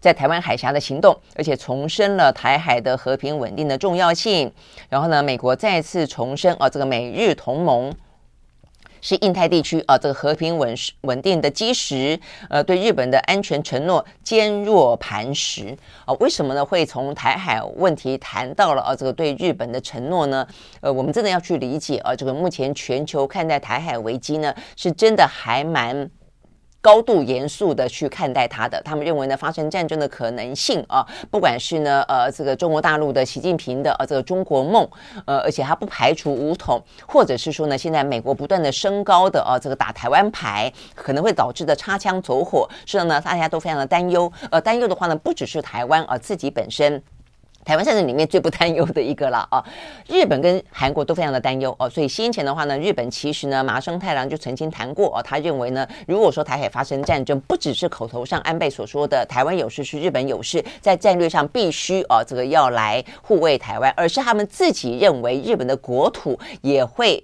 [0.00, 4.50] 在台湾海峡的行动，而且重申了台海的和平稳定的重要性。
[4.88, 7.92] 然后呢，美国再次重申啊，这个美日同盟
[9.02, 12.18] 是印太地区啊这个和平稳稳定的基石。
[12.48, 16.14] 呃，对日本的安全承诺坚若磐石啊。
[16.14, 16.64] 为什么呢？
[16.64, 20.46] 会从台海问题谈到了啊这个对日本的承诺呢？
[20.80, 26.10] 呃，我们真的要去理解啊，这个目前全球看待台海危机呢，是真的还蛮。
[26.80, 34.88] 高度严肃的去看待它的，他们认为呢，发生战争的可能性啊，不管是呢，呃，这个中国大陆的习近平的呃这个中国梦，
[35.26, 47.02] 呃，而且他不排除武统，或者是说呢，现在美国不断的升高的啊，这个打台湾牌可能会导致的擦枪走火，是的呢，大家都非常的担忧，呃，担忧的话呢，不只是台湾啊自己本身。
[47.64, 49.62] 台湾战争里面最不担忧的一个了啊，
[50.08, 67.22] 日本跟韩国都非常的担忧哦，所以先前的话呢，日本其实呢，麻生太郎就曾经谈过哦，他认为呢，如果说台海发生战争，不只是口头上安倍所说的台湾有事是日本有事，在战略上必须哦，这个要来护卫台湾，而是他们自己认为日本的国土也会。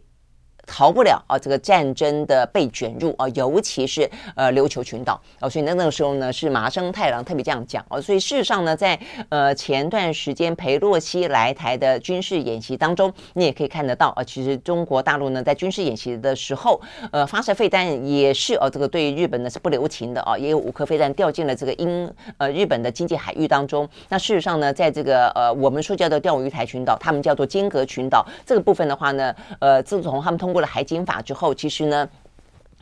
[0.66, 8.98] 逃不了啊，这个战争的被卷入啊，尤其是呃琉球群岛哦，所以那那个时候呢，是麻生太郎特别这样讲哦，所以事实上呢，在
[9.28, 16.80] 呃前段时间裴洛西来台的军事演习当中，你也可以看得到啊，其实中国大陆呢在军事演习的时候，
[17.12, 23.88] 呃发射飞弹也是哦，这个对于日本呢是不留情的啊，也有五颗飞弹掉进了这个英呃日本的经济海域当中。
[24.08, 32.08] 那事实上呢，在这个呃我们说叫做钓鱼台群岛，他们叫做尖阁群岛这个部分的话呢，呃自从他们通过了海警法之后，其实呢。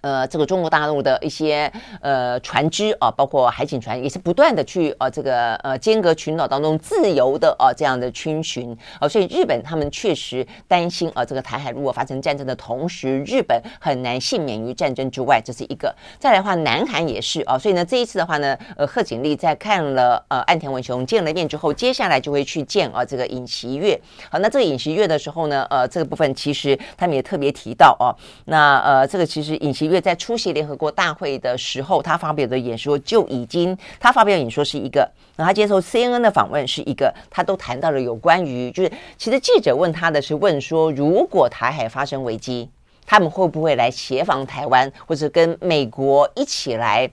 [0.04, 15.94] 呃，这个中国大陆的一些呃船只啊，包括海警船，也是不断的去呃这个呃间隔群岛当中自由的啊这样的逡巡啊，所以日本他们确实担心啊，这个台海如果发生战争的同时，日本很难幸免于战争之外，这是一个。
[16.18, 23.98] 再来的话，南韩也是啊，所以呢这一次的话呢，呃贺锦丽在看了呃岸田文雄见了面之后，接下来就会去见啊这个尹锡悦。
[24.30, 28.12] 好，那这个尹锡悦的时候呢，呃这个部分其实他们也特别提到哦、
[28.44, 29.93] 那呃这个其实尹锡悦。
[30.00, 35.00] 在出席联合国大会的时候，他发表的演说就已经，他发表演说是一个，
[35.36, 42.68] 然后他接受 CNN 的访问是一个，他都谈到了有关于，就是其实记者问他的是问说，如果台海发生危机，
[43.06, 47.10] 他们会不会来协防台湾，或者跟美国一起来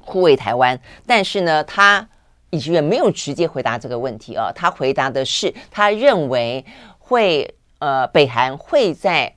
[0.00, 0.78] 护卫台湾？
[1.06, 2.08] 但是呢，他
[2.50, 6.64] 尹锡悦没有直接回答这个问题啊，他回答的是，他认为
[6.98, 9.35] 会呃，北韩会在。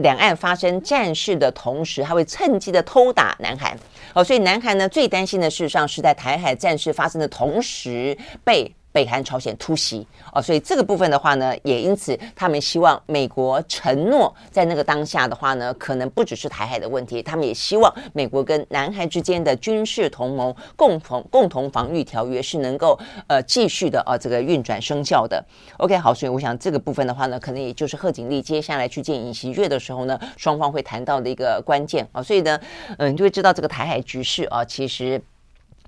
[0.00, 3.78] 两岸发生战事的同时，他会趁机的偷打南韩。
[4.12, 8.74] 哦，所以南韩呢，最担心的事实上是在台海战事发生的同时被。
[8.92, 25.44] 北韩朝鲜突袭哦，所以这个部分的话呢，也因此他们希望美国承诺在那个当下的话呢，可能不只是台海的问题，他们也希望美国跟南韩之间的军事同盟共同共同防御条约是能够呃继续的啊这个运转生效的。
[25.78, 32.20] OK，好，所以我想这个部分的话呢，可能也就是贺锦丽接下来去见尹锡悦的时候呢，双方会谈到的一个关键啊。
[32.20, 32.58] 所以呢，
[32.98, 35.22] 嗯，你就会知道这个台海局势啊，其实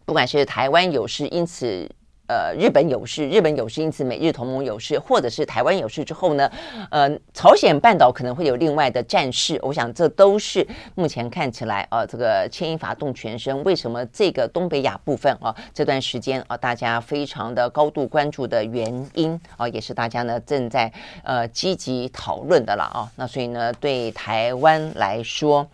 [0.04, 1.90] 不管是台湾有事，因此。
[2.32, 6.50] 呃，日本有事，日本有事，因此美日同盟有事，或者是台湾有事之后呢，
[6.90, 9.60] 呃，朝鲜半岛可能会有另外的战事。
[9.62, 13.62] 我想这都是目前看起来啊，这个牵一发动全身。
[13.64, 20.90] 为什么这个东北亚部分啊，这段时间啊，大家非常的高度关注的原因啊，也是大家呢正在
[21.24, 23.12] 呃积极讨论的了啊。
[23.16, 25.68] 那所以呢，对台湾来说，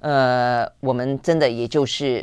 [0.00, 2.22] 呃，我们真的也就是。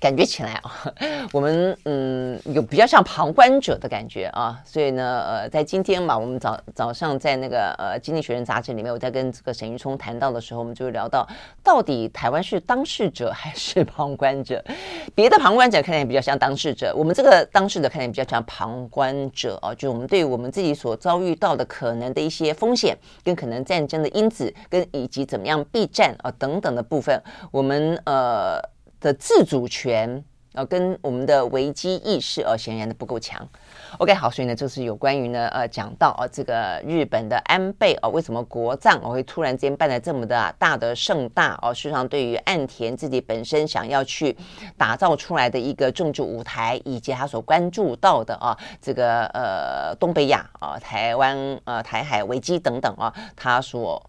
[0.00, 0.90] 感觉起来啊，
[1.30, 11.28] 我们嗯有比较像旁观者的感觉啊，所以呢，呃，在今天嘛，我们早早上在那个呃《经济学人》杂志里面，我在跟这个沈玉聪谈到的时候，我们就聊到，
[11.62, 14.64] 到底台湾是当事者还是旁观者？
[15.14, 28.58] 别的旁观者看起来比较像当事者，我们这个当事者看起来比较像旁观者啊，就是我们对我们自己所遭遇到的可能的一些风险，跟可能战争的因子，跟以及怎么样避战啊等等的部分，我们呃。
[29.00, 30.22] 的自主权
[30.52, 33.40] 呃，跟我们的危机意识呃，显然的不够强。
[33.98, 41.72] OK，好，所以呢，这是有关于呢，呃，讲到啊，这个日本的安倍哦，为什么国葬我会突然间办的这么的大的盛大哦？
[41.72, 44.36] 事实上，对于岸田自己本身想要去
[44.76, 54.04] 打造出来的一个政治舞台，以及他所关注到的啊，这个呃东北亚啊、台湾呃台海危机等等啊，他所。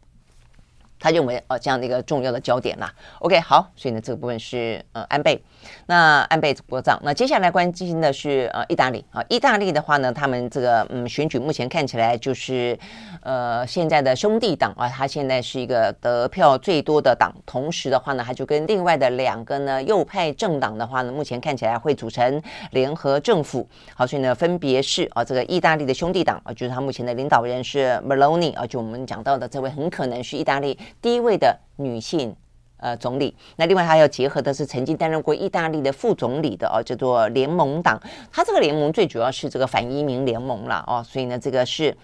[1.02, 2.94] 他认为呃这样的一个重要的焦点啦。
[3.20, 5.42] OK，好，所以呢这个部分是呃安倍，
[5.88, 6.98] 那安倍国葬。
[7.04, 12.78] 那接下来关心的是呃意大利啊，意大利的话呢，他们这个嗯选举目前看起来就是
[13.24, 22.42] 呃现在的兄弟党啊，他现在是一个得票最多的党，同时的话呢，他就跟另外的两个呢右派政党的话呢，目前看起来会组成
[22.72, 23.68] 联合政府。
[23.96, 30.78] 好，所以呢分别是啊这个意大利的兄弟党啊，就是他目前的领导人是 Meloni 啊，就我们讲到的这位很可能是意大利。
[31.02, 32.36] 第一位的女性
[32.78, 38.02] 呃总理，那另外还要结合的是曾经担任过意大利的副总理的哦，叫做联盟党。
[38.32, 41.96] 他这个联盟最主要是这个反移民联盟了哦，所以呢，这个是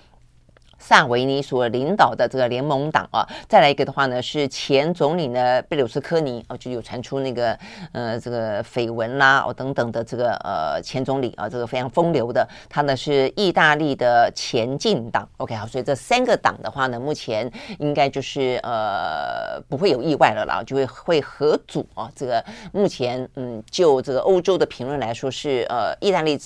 [0.79, 7.57] 萨维尼所领导的这个联盟党啊，再来一个的话呢，是前总理呢贝鲁斯科尼哦，就有传出那个
[7.91, 15.27] 呃这个绯闻啦哦等等的这个呃前总理啊，这个非常风流的，他呢是意大利的前进党。
[15.37, 22.09] OK 好，所以这三个党的话呢，目前应该就是呃不会有意外了啦，就会会合组啊。
[22.15, 26.39] 这个目前嗯，就这个欧洲的评论来说是呃意大利。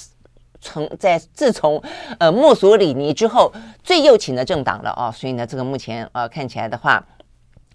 [0.62, 1.82] 从在自从
[2.20, 3.52] 呃墨索里尼之后
[3.84, 7.04] 最右倾的政党了啊，所以呢，这个目前呃看起来的话。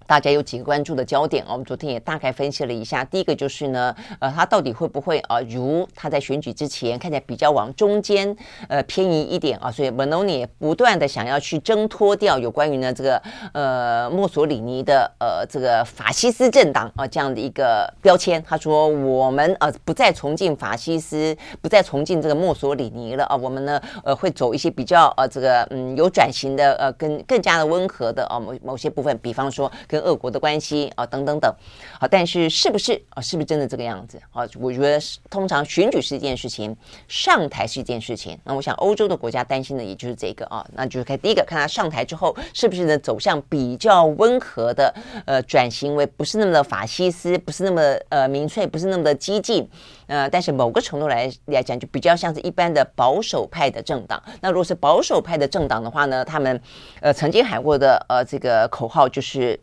[0.07, 3.05] 大家有几个关注的焦点，我们昨天也大概分析了一下。
[3.05, 8.35] 第一个就是呢，呃，他到底会不会啊，如他在选举之前看起来比较往中间
[8.69, 13.21] 呃偏移一点啊，所以 m e n o n i 不断的想要去挣脱掉有关于呢这个
[13.53, 18.43] 呃墨索里尼的呃这个法西斯政党啊这样的一个标签。
[18.47, 29.71] 他说我们呃不再崇敬法西斯，不再崇敬这个墨索里尼了啊，我们呢呃会走一些比较呃这个嗯有转型的呃更更加的温和的啊某某些部分，比方说。
[29.97, 31.51] 跟俄国的关系啊，等等等，
[31.99, 33.23] 好，但是是不是啊？
[33.23, 34.47] 是不是真的这个样子啊？
[34.61, 36.77] 我觉得通常选举是一件事情，
[37.09, 38.39] 上台是一件事情。
[38.45, 44.95] 那我想欧洲的国家担心的也就是这个啊，那就是看第一个，看他上台之后是不是呢走向比较温和的
[45.25, 47.81] 呃转型为不是那么的法西斯，不是那么
[48.11, 49.67] 呃民粹，不是那么的激进，
[50.09, 54.23] 呃，但是某个程度来来讲，就比较像是一般的保守派的政党。
[54.43, 56.61] 那如果是保守派的政党的话呢，他们
[57.01, 59.59] 呃曾经喊过的呃这个口号就是。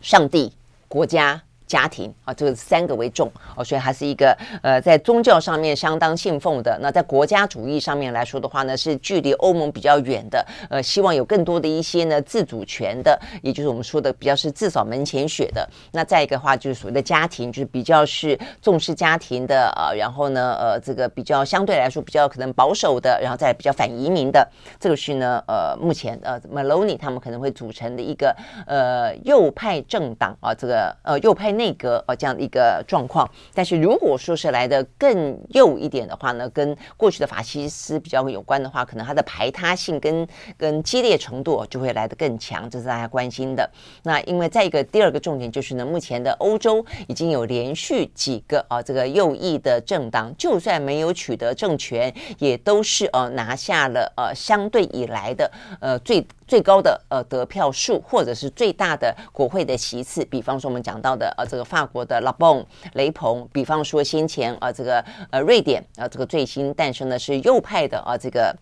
[0.00, 0.52] 上帝、
[0.88, 1.47] 国家。
[1.68, 6.76] 家庭啊，这个三个为重哦，所以还是一个呃，在宗教上面相当信奉的。
[6.80, 10.44] 那在国家主义上面来说的话呢，是距离欧盟比较远的。
[10.70, 15.68] 呃，希望有更多的一些呢自主权的，也就是我们说的比较是自扫门前雪的。
[15.92, 19.92] 那再一个话，就是所谓的家庭，就是比较是重视家庭的啊。
[19.92, 24.48] 然后呢，呃，这个比较相对来说比较可能保守的，然后再比较反移民的。
[24.80, 28.34] 这个是呢，呃，目前呃，Meloni 他们可能会组成的一个
[28.66, 31.57] 呃右派政党啊，这个呃右派。
[31.58, 43.68] 内阁啊，这样的一个状况，但是如果说是来的更右一点的话呢，跟过去的法西斯比较有关的话，可能它的排他性跟跟激烈程度就会来得更强，这是大家关心的。
[44.04, 55.50] 那因为再一个第二个重点就是呢，目前的欧洲已经有连续几个啊这个右翼的政党，就算没有取得政权，也都是呃拿下了呃相对以来的
[55.80, 56.24] 呃最。
[56.48, 68.56] 最高的呃得票数，或者是最大的国会的席次，比方说我们讲到的呃这个法国的拉蓬雷鹏，比方说先前啊、呃、这个呃瑞典啊、呃、这个最新诞生的是右派的啊、呃、这个。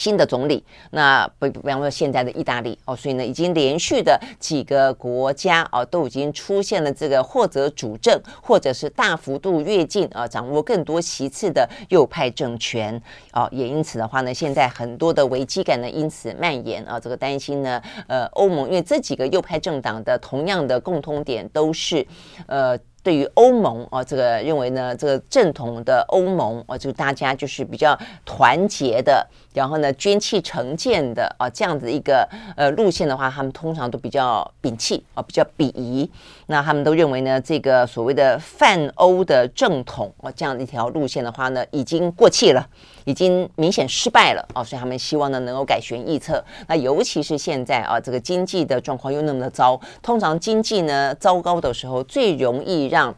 [0.00, 12.98] 新的总理，那不比方说现在的意大利哦，所以呢，已经连续的几个国家哦，都已经出现了这个或者主政，或者是大幅度跃进啊，掌握更多席次的右派政权
[13.34, 22.06] 哦，也因此的话呢，现在很多的危机感呢因此蔓延啊，这个担心呢，呃，欧盟因为这几个右派政党的同样的共通点都是
[22.46, 22.78] 呃。
[23.02, 36.08] 对于欧盟啊，这个认为呢，这个正统的欧盟啊，就大家就是比较团结的，然后呢，捐弃成见的啊，这样子一个呃路线的话，他们通常都比较摒弃啊，比较鄙夷。
[36.46, 42.64] 那他们都认为呢，这个所谓的泛欧的正统啊，这样的一条路线的话呢，已经过气了，
[43.04, 46.44] 已经明显失败了啊，所以他们希望呢能够改弦易辙。
[46.68, 53.12] 那尤其是现在啊，这个经济的状况又那么的糟，通常经济呢糟糕的时候，最容易让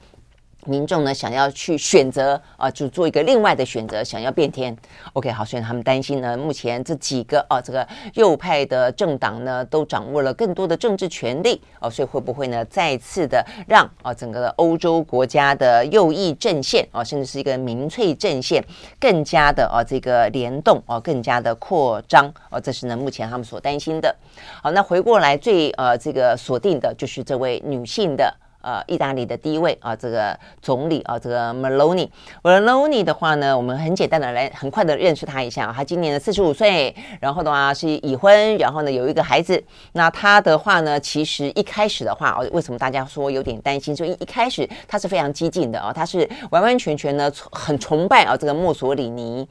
[0.66, 4.76] 民众呢，想要去选择啊，就做一个另外的选择，想要变天。
[5.14, 18.64] OK，好，所以他们担心呢，目前这几个啊，这个右派的政党呢，都掌握了更多的政治权力啊，所以会不会呢，再次的让啊，整个的欧洲国家的右翼阵线啊，甚至是一个民粹阵线，
[19.00, 24.14] 更加的啊，这个联动啊，更加的扩张啊，这是呢，目前他们所担心的。
[24.62, 28.32] 好，那回过来最呃，这个锁定的就是这位女性的。
[28.62, 32.08] 呃，意大利的第一位啊，这个总理啊，这个 Meloni。
[32.42, 35.72] Meloni 的话呢，我们很简单的来，很快的认识他一下。
[35.76, 39.62] 他今年的四十五岁，然后的话是已婚，然后呢有一个孩子。
[39.92, 43.94] 那他的话呢，其实一开始的话，为什么大家说有点担心？
[43.94, 49.46] 就一一开始他是非常激进的啊，他是完完全全呢很崇拜啊这个墨索里尼，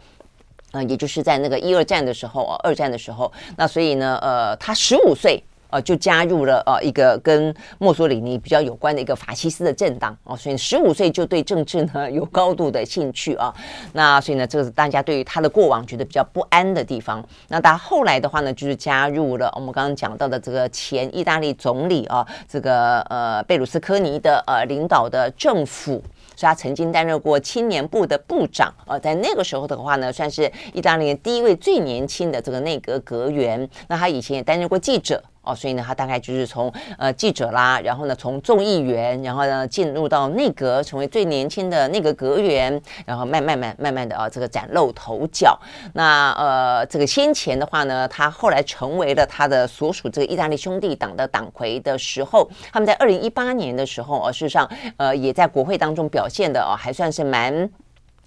[0.71, 3.31] 呃，也就是在那个一二战的时候啊，二战的时候。
[3.57, 5.43] 那所以呢，呃，他十五岁。
[5.71, 13.53] 呃，就加入了呃一个跟墨索里尼比较有关的一个法西斯的政党哦，所以十五岁就对政治呢有高度的兴趣啊。
[13.93, 17.25] 那所以呢，这个是大家对于他的过往觉得比较不安的地方。
[17.47, 26.03] 那他后来的话呢，就是加入了我们刚刚讲到的这个前意大利总理啊，这个呃贝鲁斯科尼的呃领导的政府。
[26.33, 33.69] 所以他曾经担任过青年部的部长，呃，在那个时候的话呢，算是意大利第一位最年轻的这个内阁阁员。
[33.87, 35.21] 那他以前也担任过记者。
[35.43, 45.59] 哦，所以呢，他大概就是从呃记者啦，然后呢，从众议员，然后呢，进入到内阁，成为最年轻的内阁阁员，然后慢慢慢慢慢的啊，这个崭露头角。
[45.93, 57.67] 那呃，这个先前的话呢，他后来成为了他的所属这个意大利兄弟党的党魁的时候，他们在二零一八年的时候，呃，事实上呃也在国会当中表现的哦，还算是蛮。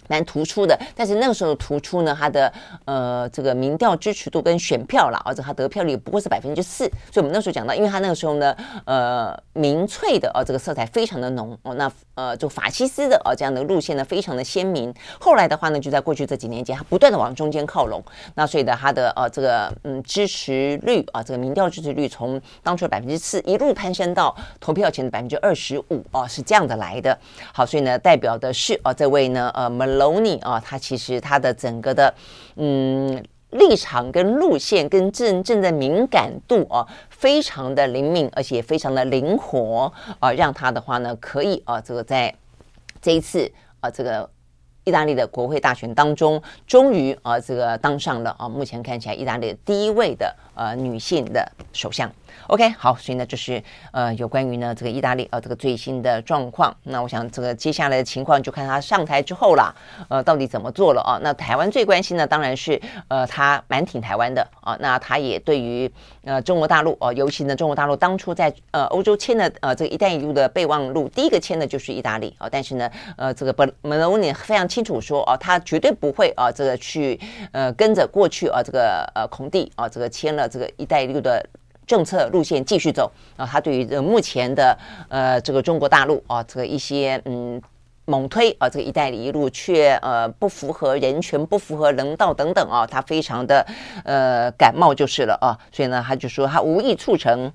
[0.07, 2.51] 蛮突出的，但是那个时候突出呢，他的
[2.85, 14.93] 呃这个民调支持度跟选票啦，而且他得票率不过是百分之四，所以我们那时候讲到，因为他那个时候呢，呃民粹的呃这个色彩非常的浓哦，那呃就法西斯的呃这样的路线呢非常的鲜明。
[15.19, 18.03] 后来的话呢，就在过去这几年间，他不断的往中间靠拢，
[18.35, 27.17] 那所以呢，他的呃这个嗯支持率啊这个民调支持率从当初的百分之四一路攀升到投票前的百分之二十五啊，是这样的来的。
[27.53, 29.69] 好，所以呢，代表的是啊这位呢呃
[30.21, 32.13] 尼啊，他其实他的整个的
[32.55, 42.33] 嗯立场跟路线跟政政的敏感度啊，非常的灵敏，而且非常的灵活啊，让他的话呢可以啊，这个在
[43.01, 44.29] 这一次啊这个
[44.83, 52.11] 意大利的国会大选当中，终于啊这个当上了啊，目前看起来意大利第一位的呃女性的首相。
[52.47, 56.75] OK，好，所以呢，就是呃，有关于呢这个意大利呃这个最新的状况。
[56.83, 59.73] 那我想这个接下来的情况就看他上台之后啦，
[60.09, 61.17] 呃，到底怎么做了啊？
[61.23, 64.77] 那台湾最关心的当然是呃，他蛮挺台湾的啊。
[64.79, 65.91] 那他也对于
[66.23, 72.47] 呃中国大陆哦、尤其呢中国大陆当初在呃欧洲签的呃这个“一带一路”的备忘录，第一个签的就是意大利啊。
[72.51, 77.19] 但是呢，呃，这个本本罗尼非常清楚说哦、啊，他绝对不会啊这个去
[77.53, 81.45] 呃跟着过去啊这个呃孔蒂啊这个签了这个“一带一路”的。
[81.87, 84.75] 政策路线继续走啊，他对于这目前的
[85.07, 87.61] 呃这个中国大陆啊，这个一些嗯
[88.05, 93.63] 猛推啊，这个“一带一路”却呃不符合人权、不符合人道等等啊，他非常的
[94.03, 97.53] 呃感冒就是了啊，所以呢，他就说他无意促成。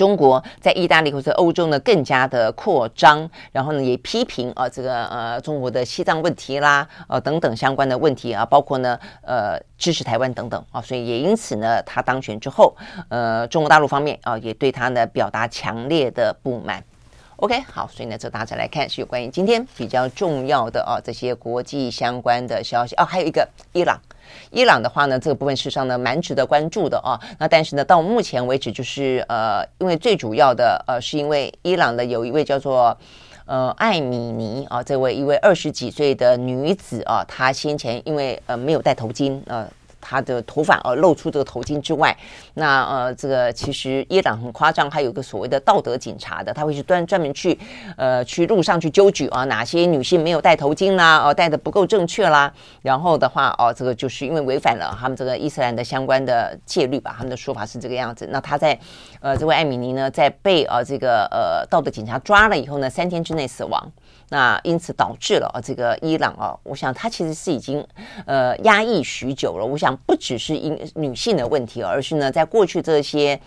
[0.00, 12.74] 中国在意大利或者欧洲呢更加的扩张，然后呢也批评啊这个呃中国的西藏问题啦，呃等等相关的问题啊，包括呢呃支持台湾等等啊，所以也因此呢他当选之后，
[13.10, 16.82] 呃中国大陆方面啊也对他呢表达强烈的不满。
[17.40, 23.98] OK，好，所以呢这大家来看是有关于今天比较重要的啊这些国际相关的消息哦，还有一个伊朗。
[24.50, 27.18] 伊朗的话呢，这个部分事实上呢蛮值得关注的啊。
[27.38, 32.94] 那但是呢，到目前为止，就是呃，因为最主要的呃，是因为伊朗的有一位叫做
[33.46, 39.66] 呃艾米尼啊，这位一位二十几岁的女子啊，她先前因为呃没有戴头巾呃。
[40.00, 42.16] 他的头发而露出这个头巾之外，
[42.54, 47.58] 那呃，这个其实伊朗很夸张，还有个所谓的道德警察的，他会去专专门去
[47.96, 58.28] 呃去路上去纠举啊，哪些女性没有戴头巾啦，哦戴的不够正确啦，然后的话哦，这个就是因为违反了他们这个伊斯兰的相关的戒律吧，他们的说法是这个样子。
[58.30, 58.78] 那他在
[59.20, 63.92] 呃这位艾米尼呢，在被呃这个呃道德警察抓了以后呢，三天之内死亡。
[64.32, 67.84] 那因此导致了，这个伊朗啊，我想他其实是已经
[68.26, 69.66] 呃压抑许久了。
[69.66, 73.38] 我想不只是因女性的问题，而是呢，在过去这些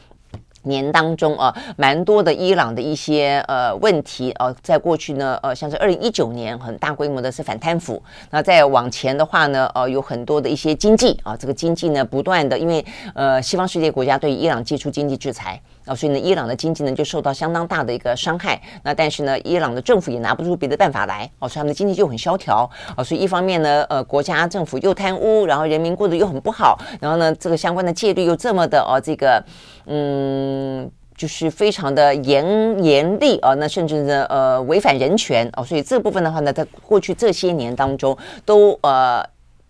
[0.64, 8.02] 年当中啊，蛮多的伊朗的一些呃问题啊，在过去呢，呃，像是二零一九年很大规模的是反贪腐。
[8.30, 15.62] 那再往前的话呢，呃，有很多的一些经济啊，这个经济呢不断的，因为呃西方世界国家对伊朗祭出经济制裁。
[15.86, 18.62] 啊，所以呢，伊朗的经济呢就受到相当大的一个伤害。
[18.84, 21.30] 那但是呢，伊朗的政府也拿不出别的办法来。
[21.40, 22.70] 哦，所以他们的经济就很萧条。
[22.96, 26.80] 啊，所以一方面呢，呃，国家政府又贪污，然后人民过得又很不好。
[27.02, 29.44] 然后呢，这个相关的戒律又这么的哦，这个
[29.86, 33.54] 嗯，就是非常的严严厉啊。
[33.56, 35.50] 那甚至呢，呃，违反人权。
[35.58, 39.24] 哦，所以这部分的话呢，在过去这些年当中都呃。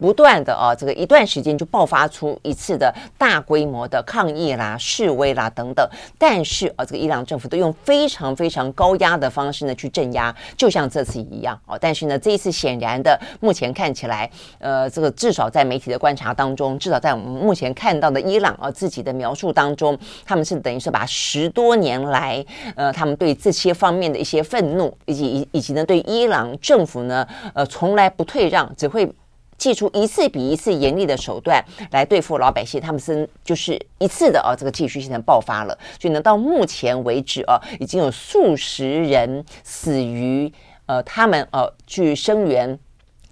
[0.04, 11.78] 不断的啊，这个一段时间就爆发出一次的大规模的抗议啦、示威啦等等，但是啊，这个伊朗政府都用非常非常高压的方式呢去镇压，就像这次一样哦。
[11.80, 14.30] 但是呢，这一次显然的，目前看起来，
[14.60, 22.46] 呃，这个至少在媒体的观察当中，至少在我们目前看到的伊朗啊自己的描述当中，他们是等于是把十多年来，
[22.76, 29.10] 呃，他们对这些方面的一些愤怒，以及以以及呢对伊朗政府呢，呃，从来不退让，只会。
[29.58, 35.78] 祭出一次比一次严厉的手段来对付老百姓，他们是就是一次的啊，这个继续性的爆发了。
[36.00, 40.52] 所以呢，到目前为止啊，已经有数十人死于
[40.86, 42.78] 呃，他们呃去声援。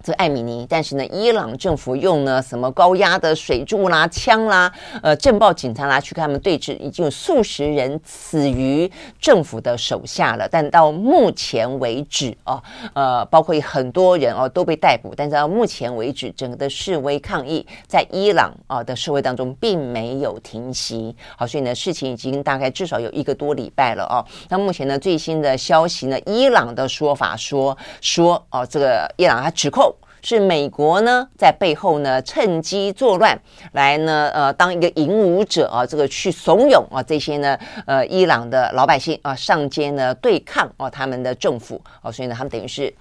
[0.02, 4.72] 这艾米尼，但是呢，伊朗政府用呢什么高压的水柱啦、枪啦、
[5.02, 8.90] 呃，镇暴警察啦去跟他们对峙，已经有数十人死于
[9.20, 10.48] 政府的手下了。
[10.50, 12.60] 但到目前为止哦，
[12.94, 21.14] 呃，包括很多人哦都被逮捕，但是到目前为止，整个的示威抗议在伊朗啊的社会当中并没有停息。
[21.36, 24.24] 好，所以呢，事情已经大概至少有一个多礼拜了哦。
[24.48, 29.91] 那目前呢，最新的消息呢，伊朗的说法说说哦，这个伊朗他指控。
[30.22, 33.36] 是美国呢，在背后呢趁机作乱，
[33.72, 42.94] 来呢呃当一个引武者啊，这个去怂恿啊这些呢呃伊朗的老百姓啊上街呢对抗啊他们的政府啊，所以呢他们等于是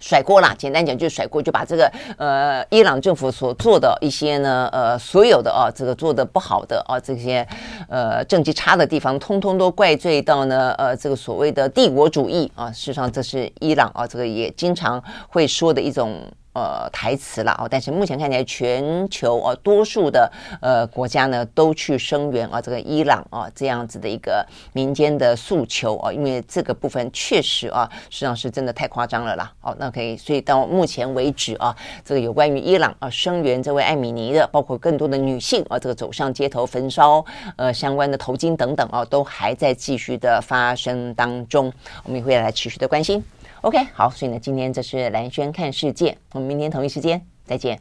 [0.00, 7.46] 甩锅啦，简单讲就是甩锅，就把这个呃伊朗政府所做的一些呢呃所有的啊这个做的不好的啊这些
[7.88, 16.20] 呃政绩差的地方，通通都怪罪到呢呃这个所谓的帝国主义啊，事实上这是伊朗啊这个也经常会说的一种。
[16.52, 20.30] 呃，台词了哦，但是目前看起来，全球啊，多数的
[20.60, 29.52] 呃国家呢，都去声援啊，这个伊朗啊这样子的一个民间的诉求啊，因为这个部分确实啊，实际上是真的太夸张了啦。
[29.60, 31.74] 哦，那可以，所以到目前为止啊，
[32.04, 37.24] 这个有关于伊朗啊声援这位艾米尼的，包括更多的女性啊，这个走上街头焚烧
[37.56, 41.72] 呃相关的头巾等等啊，都还在继续的发生当中，
[42.02, 43.22] 我们也会来持续的关心。
[43.62, 47.78] OK，好，所以呢，今天这是兰轩看世界，我们明天同一时间再见。